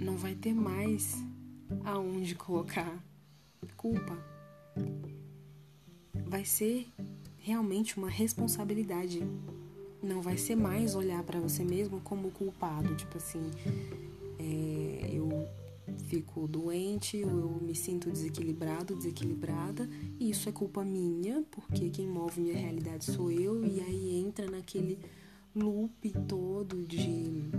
não 0.00 0.16
vai 0.16 0.34
ter 0.34 0.54
mais 0.54 1.22
aonde 1.84 2.34
colocar 2.34 3.02
culpa. 3.76 4.16
Vai 6.26 6.44
ser 6.44 6.86
realmente 7.38 7.98
uma 7.98 8.08
responsabilidade. 8.08 9.22
Não 10.02 10.20
vai 10.20 10.36
ser 10.36 10.56
mais 10.56 10.94
olhar 10.94 11.22
para 11.22 11.40
você 11.40 11.64
mesmo 11.64 12.00
como 12.00 12.30
culpado, 12.30 12.94
tipo 12.96 13.18
assim, 13.18 13.50
é, 14.38 15.10
eu 15.12 15.48
fico 16.04 16.46
doente, 16.48 17.18
eu 17.18 17.60
me 17.60 17.74
sinto 17.74 18.10
desequilibrado, 18.10 18.96
desequilibrada, 18.96 19.88
e 20.18 20.30
isso 20.30 20.48
é 20.48 20.52
culpa 20.52 20.84
minha, 20.84 21.44
porque 21.50 21.90
quem 21.90 22.06
move 22.06 22.40
minha 22.40 22.56
realidade 22.56 23.04
sou 23.04 23.30
eu, 23.30 23.64
e 23.64 23.80
aí 23.80 24.24
entra 24.24 24.50
naquele 24.50 24.98
loop 25.54 26.10
todo 26.26 26.84
de 26.84 27.50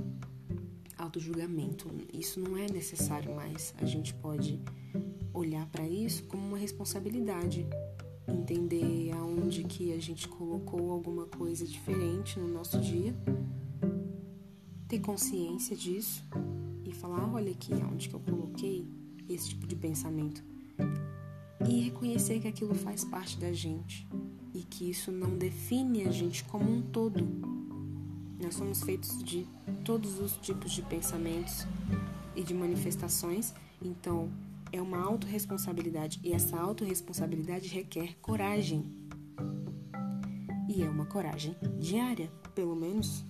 auto-julgamento. 1.03 1.89
Isso 2.13 2.39
não 2.39 2.57
é 2.57 2.67
necessário 2.71 3.35
mais. 3.35 3.73
A 3.77 3.85
gente 3.85 4.13
pode 4.15 4.59
olhar 5.33 5.65
para 5.67 5.87
isso 5.87 6.23
como 6.23 6.47
uma 6.47 6.57
responsabilidade, 6.57 7.65
entender 8.27 9.11
aonde 9.11 9.63
que 9.63 9.93
a 9.93 10.01
gente 10.01 10.27
colocou 10.27 10.91
alguma 10.91 11.25
coisa 11.25 11.65
diferente 11.65 12.39
no 12.39 12.47
nosso 12.47 12.79
dia, 12.79 13.15
ter 14.87 14.99
consciência 14.99 15.75
disso 15.75 16.23
falar, 16.93 17.29
olha 17.33 17.51
aqui 17.51 17.73
onde 17.91 18.07
que 18.07 18.15
eu 18.15 18.19
coloquei 18.21 18.87
esse 19.27 19.49
tipo 19.49 19.67
de 19.67 19.75
pensamento. 19.75 20.41
E 21.67 21.81
reconhecer 21.81 22.39
que 22.39 22.47
aquilo 22.47 22.73
faz 22.73 23.03
parte 23.03 23.37
da 23.37 23.51
gente 23.51 24.07
e 24.53 24.63
que 24.63 24.89
isso 24.89 25.11
não 25.11 25.37
define 25.37 26.03
a 26.03 26.11
gente 26.11 26.43
como 26.45 26.71
um 26.71 26.81
todo. 26.81 27.52
Nós 28.43 28.55
somos 28.55 28.83
feitos 28.83 29.23
de 29.23 29.47
todos 29.85 30.19
os 30.19 30.33
tipos 30.37 30.73
de 30.73 30.81
pensamentos 30.81 31.65
e 32.35 32.43
de 32.43 32.53
manifestações, 32.53 33.53
então 33.81 34.29
é 34.69 34.81
uma 34.81 34.99
autorresponsabilidade 35.01 36.19
e 36.21 36.33
essa 36.33 36.59
autorresponsabilidade 36.59 37.69
requer 37.69 38.17
coragem. 38.21 38.83
E 40.67 40.83
é 40.83 40.89
uma 40.89 41.05
coragem 41.05 41.55
diária, 41.79 42.29
pelo 42.53 42.75
menos 42.75 43.23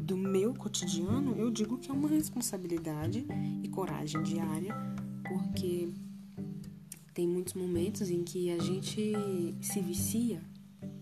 do 0.00 0.16
meu 0.16 0.54
cotidiano, 0.54 1.34
eu 1.36 1.50
digo 1.50 1.78
que 1.78 1.90
é 1.90 1.94
uma 1.94 2.08
responsabilidade 2.08 3.26
e 3.62 3.68
coragem 3.68 4.22
diária, 4.22 4.76
porque 5.28 5.88
tem 7.12 7.26
muitos 7.26 7.54
momentos 7.54 8.10
em 8.10 8.22
que 8.22 8.50
a 8.50 8.58
gente 8.60 9.12
se 9.60 9.80
vicia 9.80 10.40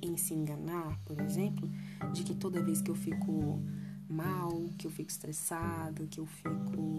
em 0.01 0.17
se 0.17 0.33
enganar, 0.33 0.99
por 1.05 1.21
exemplo, 1.21 1.69
de 2.13 2.23
que 2.25 2.35
toda 2.35 2.63
vez 2.63 2.81
que 2.81 2.91
eu 2.91 2.95
fico 2.95 3.63
mal, 4.09 4.69
que 4.79 4.87
eu 4.87 4.91
fico 4.91 5.11
estressada, 5.11 6.07
que 6.07 6.21
eu 6.21 6.27
fico 6.27 6.99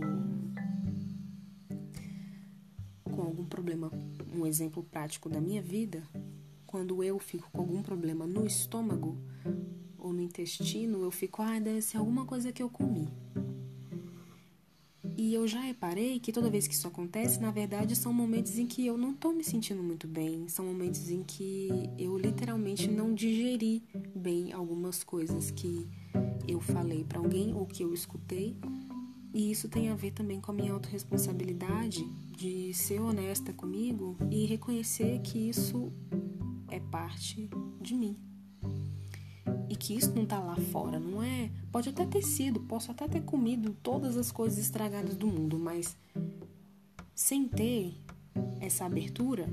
com 3.04 3.22
algum 3.22 3.46
problema, 3.46 3.92
um 4.34 4.46
exemplo 4.46 4.84
prático 4.84 5.30
da 5.30 5.42
minha 5.42 5.62
vida, 5.62 6.04
quando 6.66 7.04
eu 7.04 7.18
fico 7.20 7.50
com 7.52 7.62
algum 7.62 7.82
problema 7.82 8.28
no 8.28 8.46
estômago, 8.46 9.18
ou 9.98 10.14
no 10.14 10.22
intestino, 10.22 11.04
eu 11.04 11.12
fico, 11.12 11.42
ah, 11.42 11.60
deve 11.60 11.82
ser 11.82 11.98
alguma 11.98 12.26
coisa 12.26 12.52
que 12.52 12.64
eu 12.64 12.70
comi. 12.70 13.08
E 15.18 15.34
eu 15.34 15.46
já 15.48 15.60
reparei 15.60 16.20
que 16.20 16.32
toda 16.32 16.50
vez 16.50 16.66
que 16.66 16.74
isso 16.74 16.88
acontece, 16.88 17.42
na 17.42 17.52
verdade, 17.52 17.96
são 17.96 18.14
momentos 18.14 18.58
em 18.58 18.66
que 18.66 18.86
eu 18.86 18.98
não 18.98 19.14
tô 19.14 19.34
me 19.34 19.44
sentindo 19.44 19.84
muito 19.84 20.08
bem, 20.08 20.48
são 20.48 20.66
momentos 20.66 21.10
em 21.10 21.24
que 21.24 21.70
eu 21.98 22.18
literalmente 22.18 22.90
não 22.90 23.14
digeri 23.14 23.84
bem 24.20 24.52
algumas 24.52 25.04
coisas 25.04 25.50
que 25.50 25.90
eu 26.48 26.60
falei 26.60 27.04
para 27.04 27.20
alguém 27.20 27.54
ou 27.54 27.66
que 27.66 27.84
eu 27.84 27.94
escutei. 27.94 28.58
E 29.34 29.52
isso 29.52 29.70
tem 29.70 29.90
a 29.90 29.96
ver 29.96 30.12
também 30.12 30.42
com 30.42 30.52
a 30.52 30.54
minha 30.54 30.74
autorresponsabilidade 30.74 32.04
de 32.36 32.74
ser 32.74 33.00
honesta 33.00 33.54
comigo 33.54 34.18
e 34.30 34.46
reconhecer 34.46 35.20
que 35.22 35.50
isso 35.50 35.92
é 36.68 36.80
parte 36.80 37.50
de 37.80 37.94
mim. 37.94 38.18
E 39.70 39.76
que 39.76 39.96
isso 39.96 40.14
não 40.16 40.26
tá 40.26 40.40
lá 40.40 40.56
fora, 40.56 41.00
não 41.00 41.22
é? 41.22 41.52
Pode 41.72 41.90
até 41.90 42.06
ter 42.06 42.24
sido, 42.24 42.60
posso 42.62 42.92
até 42.92 43.08
ter 43.08 43.22
comido 43.22 43.76
todas 43.84 44.18
as 44.18 44.32
coisas 44.32 44.58
estragadas 44.58 45.16
do 45.16 45.28
mundo, 45.28 45.60
mas 45.60 45.96
sem 47.14 47.48
ter 47.48 47.94
essa 48.60 48.86
abertura, 48.86 49.48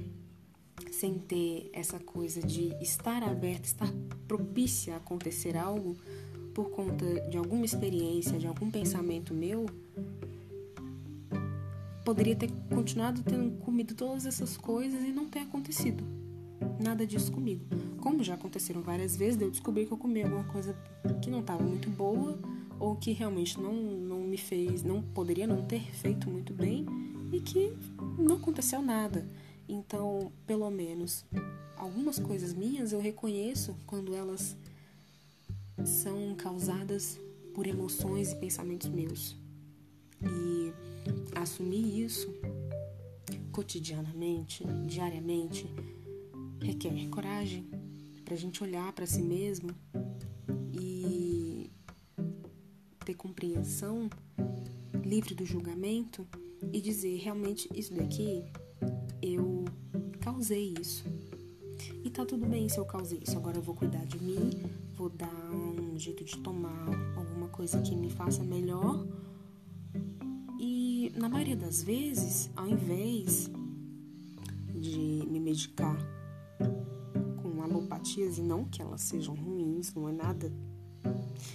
sem 0.96 1.18
ter 1.18 1.68
essa 1.74 1.98
coisa 1.98 2.40
de 2.40 2.74
estar 2.80 3.22
aberta, 3.22 3.66
estar 3.66 3.92
propícia 4.26 4.94
a 4.94 4.96
acontecer 4.96 5.56
algo 5.56 5.94
por 6.54 6.70
conta 6.70 7.04
de 7.28 7.36
alguma 7.36 7.66
experiência, 7.66 8.38
de 8.38 8.46
algum 8.46 8.70
pensamento 8.70 9.34
meu, 9.34 9.66
poderia 12.02 12.34
ter 12.34 12.50
continuado 12.74 13.22
tendo 13.22 13.58
comido 13.58 13.94
todas 13.94 14.24
essas 14.24 14.56
coisas 14.56 15.02
e 15.02 15.12
não 15.12 15.26
ter 15.28 15.40
acontecido 15.40 16.02
nada 16.82 17.06
disso 17.06 17.30
comigo. 17.30 17.62
Como 18.00 18.24
já 18.24 18.34
aconteceram 18.34 18.80
várias 18.80 19.14
vezes, 19.16 19.38
eu 19.38 19.50
descobri 19.50 19.84
que 19.84 19.92
eu 19.92 19.98
comi 19.98 20.22
alguma 20.22 20.44
coisa 20.44 20.74
que 21.20 21.28
não 21.28 21.40
estava 21.40 21.62
muito 21.62 21.90
boa 21.90 22.38
ou 22.80 22.96
que 22.96 23.12
realmente 23.12 23.60
não, 23.60 23.74
não 23.74 24.20
me 24.20 24.38
fez, 24.38 24.82
não 24.82 25.02
poderia 25.02 25.46
não 25.46 25.62
ter 25.62 25.82
feito 25.92 26.30
muito 26.30 26.54
bem 26.54 26.86
e 27.32 27.40
que 27.40 27.76
não 28.18 28.36
aconteceu 28.36 28.80
nada. 28.80 29.28
Então, 29.68 30.32
pelo 30.46 30.70
menos 30.70 31.24
algumas 31.76 32.18
coisas 32.18 32.54
minhas 32.54 32.92
eu 32.92 33.00
reconheço 33.00 33.76
quando 33.86 34.14
elas 34.14 34.56
são 35.84 36.34
causadas 36.34 37.20
por 37.54 37.66
emoções 37.66 38.32
e 38.32 38.36
pensamentos 38.36 38.88
meus. 38.88 39.36
E 40.22 40.72
assumir 41.34 42.04
isso 42.04 42.32
cotidianamente, 43.52 44.64
diariamente, 44.86 45.66
requer 46.60 47.08
coragem 47.08 47.68
para 48.24 48.34
a 48.34 48.36
gente 48.36 48.62
olhar 48.62 48.92
para 48.92 49.06
si 49.06 49.22
mesmo 49.22 49.70
e 50.72 51.70
ter 53.04 53.14
compreensão, 53.14 54.10
livre 55.04 55.34
do 55.34 55.46
julgamento 55.46 56.26
e 56.72 56.80
dizer 56.80 57.16
realmente 57.18 57.68
isso 57.74 57.94
daqui 57.94 58.44
eu 59.22 59.64
causei 60.20 60.74
isso. 60.80 61.04
E 62.04 62.10
tá 62.10 62.24
tudo 62.24 62.46
bem 62.46 62.68
se 62.68 62.78
eu 62.78 62.84
causei 62.84 63.20
isso. 63.26 63.36
Agora 63.36 63.56
eu 63.56 63.62
vou 63.62 63.74
cuidar 63.74 64.04
de 64.06 64.18
mim, 64.22 64.50
vou 64.96 65.10
dar 65.10 65.50
um 65.52 65.98
jeito 65.98 66.24
de 66.24 66.38
tomar 66.38 66.86
alguma 67.16 67.48
coisa 67.48 67.80
que 67.82 67.94
me 67.94 68.10
faça 68.10 68.42
melhor 68.42 69.04
na 71.16 71.30
maioria 71.30 71.56
das 71.56 71.82
vezes, 71.82 72.50
ao 72.54 72.68
invés 72.68 73.50
de 74.68 75.26
me 75.26 75.40
medicar 75.40 75.96
com 77.42 77.62
alopatias, 77.62 78.38
e 78.38 78.42
não 78.42 78.64
que 78.64 78.82
elas 78.82 79.00
sejam 79.00 79.34
ruins, 79.34 79.94
não 79.94 80.08
é 80.08 80.12
nada. 80.12 80.52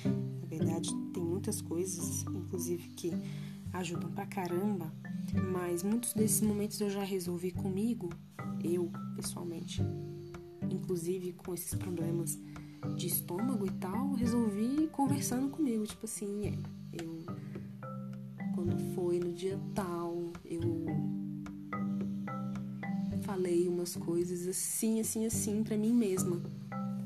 Na 0.04 0.48
verdade, 0.48 0.94
tem 1.14 1.24
muitas 1.24 1.62
coisas, 1.62 2.24
inclusive, 2.24 2.90
que 2.90 3.14
ajudam 3.72 4.12
pra 4.12 4.26
caramba, 4.26 4.92
mas 5.34 5.84
muitos 5.84 6.14
desses 6.14 6.42
momentos 6.42 6.80
eu 6.82 6.90
já 6.90 7.04
resolvi 7.04 7.52
comigo, 7.52 8.10
eu 8.64 8.92
pessoalmente, 9.16 9.82
inclusive 10.70 11.34
com 11.34 11.54
esses 11.54 11.74
problemas 11.74 12.38
de 12.96 13.08
estômago 13.08 13.66
e 13.66 13.72
tal, 13.72 14.14
resolvi 14.14 14.88
conversando 14.92 15.50
comigo, 15.50 15.86
tipo 15.86 16.06
assim, 16.06 16.48
é, 16.48 17.04
eu 17.04 17.22
quando 18.56 18.78
foi 18.94 19.20
no 19.20 19.32
dia 19.34 19.60
tal, 19.74 20.32
eu 20.46 20.86
falei 23.24 23.68
umas 23.68 23.96
coisas 23.96 24.48
assim, 24.48 25.00
assim, 25.00 25.26
assim 25.26 25.64
para 25.64 25.78
mim 25.78 25.94
mesma. 25.94 26.42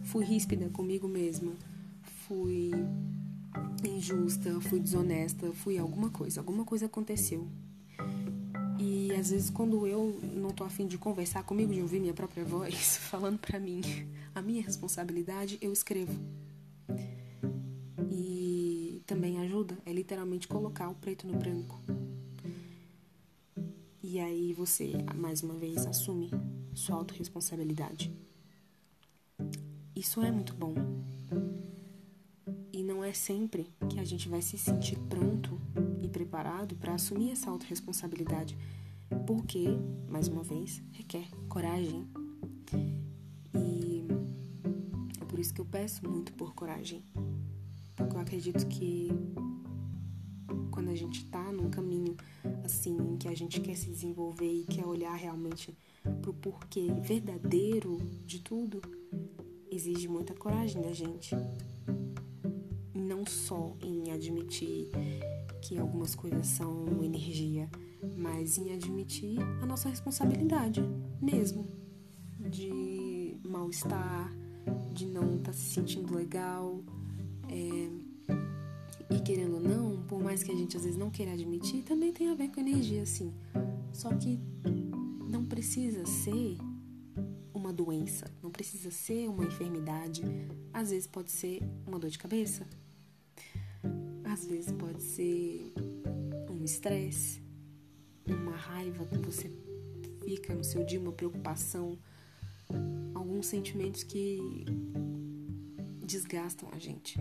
Fui 0.03 0.25
ríspida 0.25 0.69
comigo 0.69 1.07
mesma. 1.07 1.53
Fui 2.27 2.71
injusta, 3.83 4.59
fui 4.59 4.79
desonesta, 4.79 5.51
fui 5.53 5.77
alguma 5.77 6.09
coisa. 6.09 6.41
Alguma 6.41 6.65
coisa 6.65 6.87
aconteceu. 6.87 7.47
E 8.85 9.11
às 9.13 9.31
vezes 9.31 9.49
quando 9.49 9.87
eu 9.87 10.19
não 10.35 10.51
tô 10.51 10.63
afim 10.63 10.85
de 10.85 10.97
conversar 10.97 11.43
comigo, 11.43 11.73
de 11.73 11.81
ouvir 11.81 11.99
minha 11.99 12.13
própria 12.13 12.45
voz 12.45 12.97
falando 13.09 13.39
para 13.39 13.59
mim 13.59 13.81
a 14.33 14.41
minha 14.41 14.61
responsabilidade, 14.61 15.57
eu 15.61 15.73
escrevo 15.73 16.13
também 19.05 19.39
ajuda 19.39 19.77
é 19.85 19.93
literalmente 19.93 20.47
colocar 20.47 20.89
o 20.89 20.95
preto 20.95 21.27
no 21.27 21.37
branco. 21.37 21.79
E 24.01 24.19
aí 24.19 24.53
você, 24.53 24.93
mais 25.15 25.41
uma 25.41 25.53
vez, 25.53 25.85
assume 25.85 26.31
sua 26.73 26.97
autorresponsabilidade. 26.97 28.13
Isso 29.95 30.21
é 30.21 30.31
muito 30.31 30.53
bom. 30.53 30.73
E 32.73 32.83
não 32.83 33.03
é 33.03 33.13
sempre 33.13 33.67
que 33.89 33.99
a 33.99 34.03
gente 34.03 34.27
vai 34.27 34.41
se 34.41 34.57
sentir 34.57 34.97
pronto 35.07 35.54
e 35.54 35.54
preparado 36.15 36.77
para 36.77 36.93
assumir 36.93 37.31
essa 37.31 37.49
autorresponsabilidade, 37.49 38.57
porque, 39.27 39.65
mais 40.07 40.29
uma 40.29 40.43
vez, 40.43 40.81
requer 40.93 41.27
coragem. 41.49 42.07
E 43.53 44.07
é 45.19 45.25
por 45.25 45.37
isso 45.37 45.53
que 45.53 45.59
eu 45.59 45.65
peço 45.65 46.09
muito 46.09 46.31
por 46.31 46.55
coragem. 46.55 47.03
Porque 47.97 48.15
eu 48.15 48.19
acredito 48.21 48.65
que 48.67 49.09
quando 50.71 50.89
a 50.89 50.95
gente 50.95 51.25
tá 51.25 51.51
num 51.51 51.69
caminho 51.69 52.15
assim, 52.63 53.17
que 53.17 53.27
a 53.27 53.35
gente 53.35 53.59
quer 53.59 53.75
se 53.75 53.89
desenvolver 53.89 54.49
e 54.49 54.63
quer 54.63 54.85
olhar 54.85 55.15
realmente 55.15 55.77
pro 56.21 56.33
porquê 56.33 56.93
verdadeiro 57.01 57.97
de 58.25 58.39
tudo, 58.39 58.81
exige 59.69 60.07
muita 60.07 60.33
coragem 60.33 60.81
da 60.81 60.93
gente. 60.93 61.35
Não 62.93 63.25
só 63.25 63.75
em 63.81 64.11
admitir 64.13 64.89
que 65.67 65.79
algumas 65.79 66.13
coisas 66.13 66.45
são 66.45 67.03
energia, 67.03 67.67
mas 68.15 68.57
em 68.57 68.71
admitir 68.71 69.39
a 69.61 69.65
nossa 69.65 69.89
responsabilidade 69.89 70.79
mesmo 71.19 71.65
de 72.39 73.35
mal-estar, 73.43 74.31
de 74.93 75.07
não 75.07 75.37
estar 75.37 75.51
tá 75.51 75.53
se 75.53 75.73
sentindo 75.73 76.13
legal, 76.13 76.83
é, 77.49 79.15
e 79.15 79.19
querendo 79.21 79.55
ou 79.55 79.59
não, 79.59 80.03
por 80.03 80.21
mais 80.21 80.43
que 80.43 80.51
a 80.51 80.55
gente 80.55 80.77
às 80.77 80.83
vezes 80.83 80.97
não 80.97 81.09
queira 81.09 81.33
admitir, 81.33 81.83
também 81.83 82.13
tem 82.13 82.29
a 82.29 82.35
ver 82.35 82.49
com 82.49 82.59
energia, 82.59 83.01
assim. 83.01 83.33
Só 83.91 84.13
que 84.13 84.39
não 85.27 85.45
precisa 85.45 86.05
ser 86.05 86.57
uma 87.53 87.73
doença, 87.73 88.31
não 88.43 88.51
precisa 88.51 88.91
ser 88.91 89.27
uma 89.27 89.43
enfermidade. 89.43 90.21
Às 90.71 90.91
vezes 90.91 91.07
pode 91.07 91.31
ser 91.31 91.63
uma 91.87 91.97
dor 91.97 92.11
de 92.11 92.19
cabeça, 92.19 92.67
às 94.35 94.45
vezes 94.45 94.69
pode 94.73 95.01
ser 95.01 95.71
um 96.51 96.65
estresse, 96.65 97.41
uma 98.27 98.53
raiva 98.53 99.05
que 99.05 99.17
você 99.19 99.49
fica 100.25 100.53
no 100.53 100.61
seu 100.61 100.83
dia, 100.83 100.99
uma 100.99 101.13
preocupação, 101.13 101.97
alguns 103.13 103.45
sentimentos 103.45 104.03
que 104.03 104.65
desgastam 106.03 106.67
a 106.73 106.77
gente. 106.77 107.17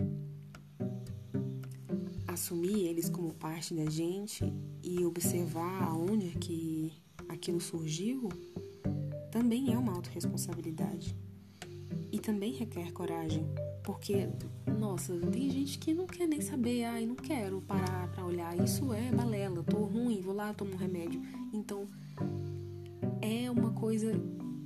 Assumir 2.27 2.85
eles 2.85 3.09
como 3.09 3.33
parte 3.33 3.73
da 3.73 3.89
gente 3.89 4.43
e 4.83 5.05
observar 5.05 5.83
aonde 5.83 6.31
que 6.37 7.01
aquilo 7.29 7.61
surgiu 7.61 8.27
também 9.31 9.73
é 9.73 9.77
uma 9.77 9.93
autorresponsabilidade. 9.93 11.15
E 12.15 12.19
também 12.19 12.53
requer 12.53 12.93
coragem, 12.93 13.45
porque, 13.83 14.29
nossa, 14.79 15.13
tem 15.33 15.49
gente 15.49 15.77
que 15.77 15.93
não 15.93 16.07
quer 16.07 16.25
nem 16.25 16.39
saber, 16.39 16.85
ai, 16.85 17.05
não 17.05 17.13
quero 17.13 17.59
parar 17.59 18.09
pra 18.13 18.23
olhar, 18.23 18.57
isso 18.57 18.93
é 18.93 19.11
balela, 19.11 19.61
tô 19.61 19.79
ruim, 19.79 20.21
vou 20.21 20.33
lá, 20.33 20.53
tomo 20.53 20.71
um 20.71 20.77
remédio. 20.77 21.21
Então, 21.51 21.85
é 23.21 23.51
uma 23.51 23.71
coisa 23.71 24.13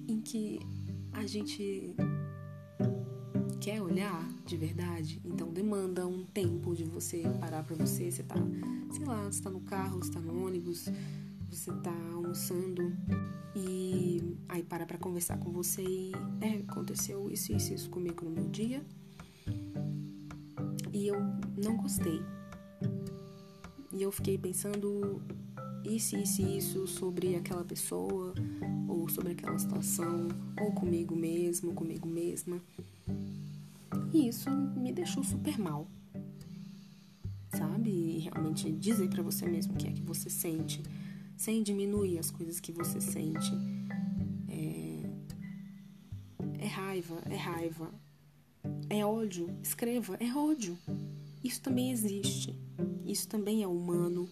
em 0.07 0.21
que 0.21 0.59
a 1.11 1.25
gente 1.25 1.95
quer 3.59 3.81
olhar 3.81 4.29
de 4.45 4.55
verdade, 4.55 5.19
então 5.25 5.51
demanda 5.51 6.05
um 6.05 6.23
tempo 6.23 6.75
de 6.75 6.83
você 6.83 7.23
parar 7.39 7.63
para 7.63 7.75
você. 7.75 8.11
Você 8.11 8.21
tá, 8.21 8.35
sei 8.91 9.05
lá, 9.07 9.25
você 9.25 9.41
tá 9.41 9.49
no 9.49 9.61
carro, 9.61 9.97
você 9.97 10.11
tá 10.11 10.19
no 10.19 10.45
ônibus, 10.45 10.87
você 11.49 11.71
tá 11.81 11.93
almoçando 12.13 12.95
e 13.55 14.37
aí 14.47 14.63
para 14.63 14.85
pra 14.85 14.97
conversar 14.97 15.37
com 15.37 15.51
você 15.51 15.81
e 15.81 16.11
é, 16.41 16.57
aconteceu 16.69 17.29
isso, 17.31 17.51
isso, 17.53 17.73
isso 17.73 17.89
comigo 17.89 18.23
no 18.23 18.31
meu 18.31 18.47
dia 18.47 18.83
e 20.93 21.07
eu 21.07 21.19
não 21.63 21.77
gostei. 21.77 22.21
e 23.91 24.01
eu 24.01 24.11
fiquei 24.11 24.37
pensando 24.37 25.21
isso, 25.83 26.15
isso 26.17 26.41
isso 26.41 26.87
sobre 26.87 27.35
aquela 27.35 27.63
pessoa, 27.63 28.33
ou 28.87 29.07
sobre 29.09 29.31
aquela 29.31 29.57
situação, 29.57 30.27
ou 30.59 30.71
comigo 30.71 31.15
mesmo, 31.15 31.73
comigo 31.73 32.07
mesma. 32.07 32.61
E 34.13 34.27
isso 34.27 34.49
me 34.51 34.91
deixou 34.91 35.23
super 35.23 35.57
mal. 35.57 35.87
Sabe? 37.55 37.89
E 37.89 38.19
realmente 38.19 38.71
dizer 38.71 39.09
para 39.09 39.23
você 39.23 39.47
mesmo 39.47 39.73
o 39.73 39.77
que 39.77 39.87
é 39.87 39.91
que 39.91 40.01
você 40.01 40.29
sente, 40.29 40.83
sem 41.39 41.63
diminuir 41.63 42.19
as 42.19 42.29
coisas 42.29 42.59
que 42.59 42.73
você 42.73 42.99
sente. 42.99 43.49
É, 44.49 45.05
é 46.65 46.67
raiva, 46.67 47.17
é 47.29 47.35
raiva. 47.37 47.89
É 48.89 49.05
ódio, 49.05 49.49
escreva, 49.63 50.17
é 50.19 50.35
ódio. 50.35 50.77
Isso 51.41 51.61
também 51.61 51.91
existe. 51.91 52.53
Isso 53.05 53.25
também 53.29 53.63
é 53.63 53.67
humano. 53.67 54.29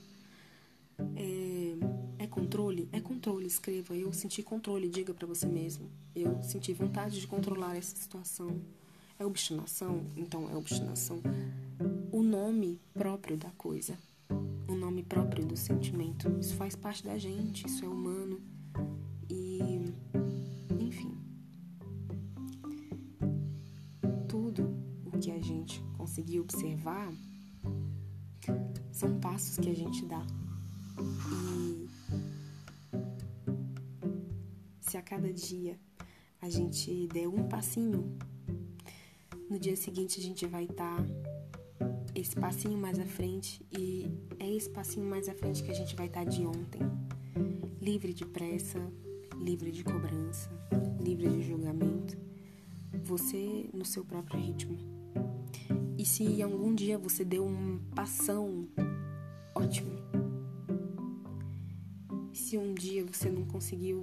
É, 1.15 2.23
é, 2.25 2.27
controle? 2.27 2.89
É 2.91 2.99
controle, 2.99 3.47
escreva. 3.47 3.95
Eu 3.95 4.11
senti 4.11 4.43
controle, 4.43 4.89
diga 4.89 5.13
para 5.13 5.25
você 5.25 5.45
mesmo. 5.45 5.89
Eu 6.13 6.43
senti 6.43 6.73
vontade 6.73 7.21
de 7.21 7.25
controlar 7.25 7.77
essa 7.77 7.95
situação. 7.95 8.61
É 9.17 9.25
obstinação? 9.25 10.05
Então 10.17 10.49
é 10.51 10.57
obstinação. 10.57 11.21
O 12.11 12.21
nome 12.21 12.81
próprio 12.93 13.37
da 13.37 13.49
coisa. 13.51 13.97
Nome 14.97 15.09
próprio 15.09 15.45
do 15.45 15.55
sentimento. 15.55 16.27
Isso 16.39 16.55
faz 16.55 16.75
parte 16.75 17.03
da 17.03 17.19
gente, 17.19 17.67
isso 17.67 17.85
é 17.85 17.87
humano. 17.87 18.41
E. 19.29 19.93
Enfim. 20.79 21.15
Tudo 24.27 24.75
o 25.05 25.11
que 25.19 25.29
a 25.29 25.39
gente 25.39 25.83
conseguir 25.95 26.39
observar 26.39 27.13
são 28.91 29.19
passos 29.19 29.57
que 29.59 29.69
a 29.69 29.75
gente 29.75 30.03
dá. 30.03 30.25
E 31.31 31.87
se 34.81 34.97
a 34.97 35.01
cada 35.03 35.31
dia 35.31 35.79
a 36.41 36.49
gente 36.49 37.07
der 37.09 37.27
um 37.27 37.47
passinho, 37.47 38.17
no 39.47 39.59
dia 39.59 39.75
seguinte 39.75 40.19
a 40.19 40.23
gente 40.23 40.47
vai 40.47 40.63
estar 40.63 40.97
tá 40.97 41.26
esse 42.19 42.35
passinho 42.35 42.77
mais 42.77 42.99
à 42.99 43.05
frente 43.05 43.65
e 43.71 44.07
é 44.39 44.49
esse 44.49 44.69
passinho 44.69 45.05
mais 45.05 45.29
à 45.29 45.33
frente 45.33 45.63
que 45.63 45.71
a 45.71 45.73
gente 45.73 45.95
vai 45.95 46.07
estar 46.07 46.23
tá 46.23 46.29
de 46.29 46.45
ontem. 46.45 46.81
Livre 47.79 48.13
de 48.13 48.25
pressa, 48.25 48.79
livre 49.37 49.71
de 49.71 49.83
cobrança, 49.83 50.49
livre 50.99 51.29
de 51.29 51.41
julgamento. 51.43 52.17
Você 53.03 53.69
no 53.73 53.85
seu 53.85 54.03
próprio 54.03 54.39
ritmo. 54.39 54.77
E 55.97 56.05
se 56.05 56.41
algum 56.41 56.73
dia 56.73 56.97
você 56.97 57.23
deu 57.23 57.45
um 57.45 57.79
passão, 57.95 58.67
ótimo 59.53 59.97
se 62.47 62.57
um 62.57 62.73
dia 62.73 63.03
você 63.03 63.29
não 63.29 63.43
conseguiu 63.43 64.01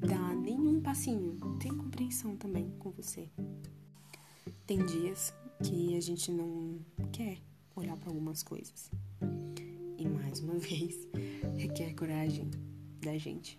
dar 0.00 0.34
nenhum 0.34 0.80
passinho, 0.80 1.36
tem 1.58 1.70
compreensão 1.70 2.34
também 2.34 2.70
com 2.78 2.90
você. 2.90 3.28
Tem 4.66 4.82
dias 4.86 5.34
que 5.62 5.94
a 5.96 6.00
gente 6.00 6.32
não 6.32 6.78
quer 7.16 7.38
olhar 7.74 7.96
para 7.96 8.10
algumas 8.10 8.42
coisas. 8.42 8.90
E 9.96 10.06
mais 10.06 10.40
uma 10.40 10.52
vez, 10.60 11.08
requer 11.56 11.94
coragem 11.94 12.50
da 13.00 13.16
gente. 13.16 13.58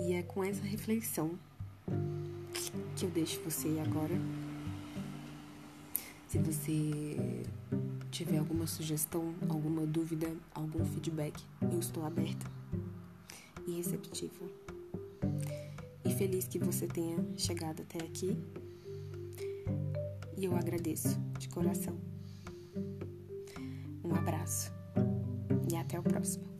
E 0.00 0.14
é 0.14 0.22
com 0.22 0.42
essa 0.42 0.62
reflexão 0.62 1.38
que 2.96 3.04
eu 3.04 3.10
deixo 3.10 3.42
você 3.42 3.78
agora. 3.86 4.14
Se 6.28 6.38
você 6.38 7.44
tiver 8.10 8.38
alguma 8.38 8.66
sugestão, 8.66 9.34
alguma 9.50 9.84
dúvida, 9.84 10.34
algum 10.54 10.82
feedback, 10.86 11.44
eu 11.60 11.78
estou 11.78 12.06
aberta 12.06 12.50
e 13.66 13.72
receptiva. 13.72 14.46
E 16.06 16.14
feliz 16.14 16.48
que 16.48 16.58
você 16.58 16.86
tenha 16.86 17.18
chegado 17.36 17.82
até 17.82 17.98
aqui. 17.98 18.34
E 20.36 20.44
eu 20.44 20.54
agradeço 20.56 21.18
de 21.38 21.48
coração. 21.48 21.98
Um 24.04 24.14
abraço 24.14 24.72
e 25.70 25.76
até 25.76 25.98
o 25.98 26.02
próximo. 26.02 26.55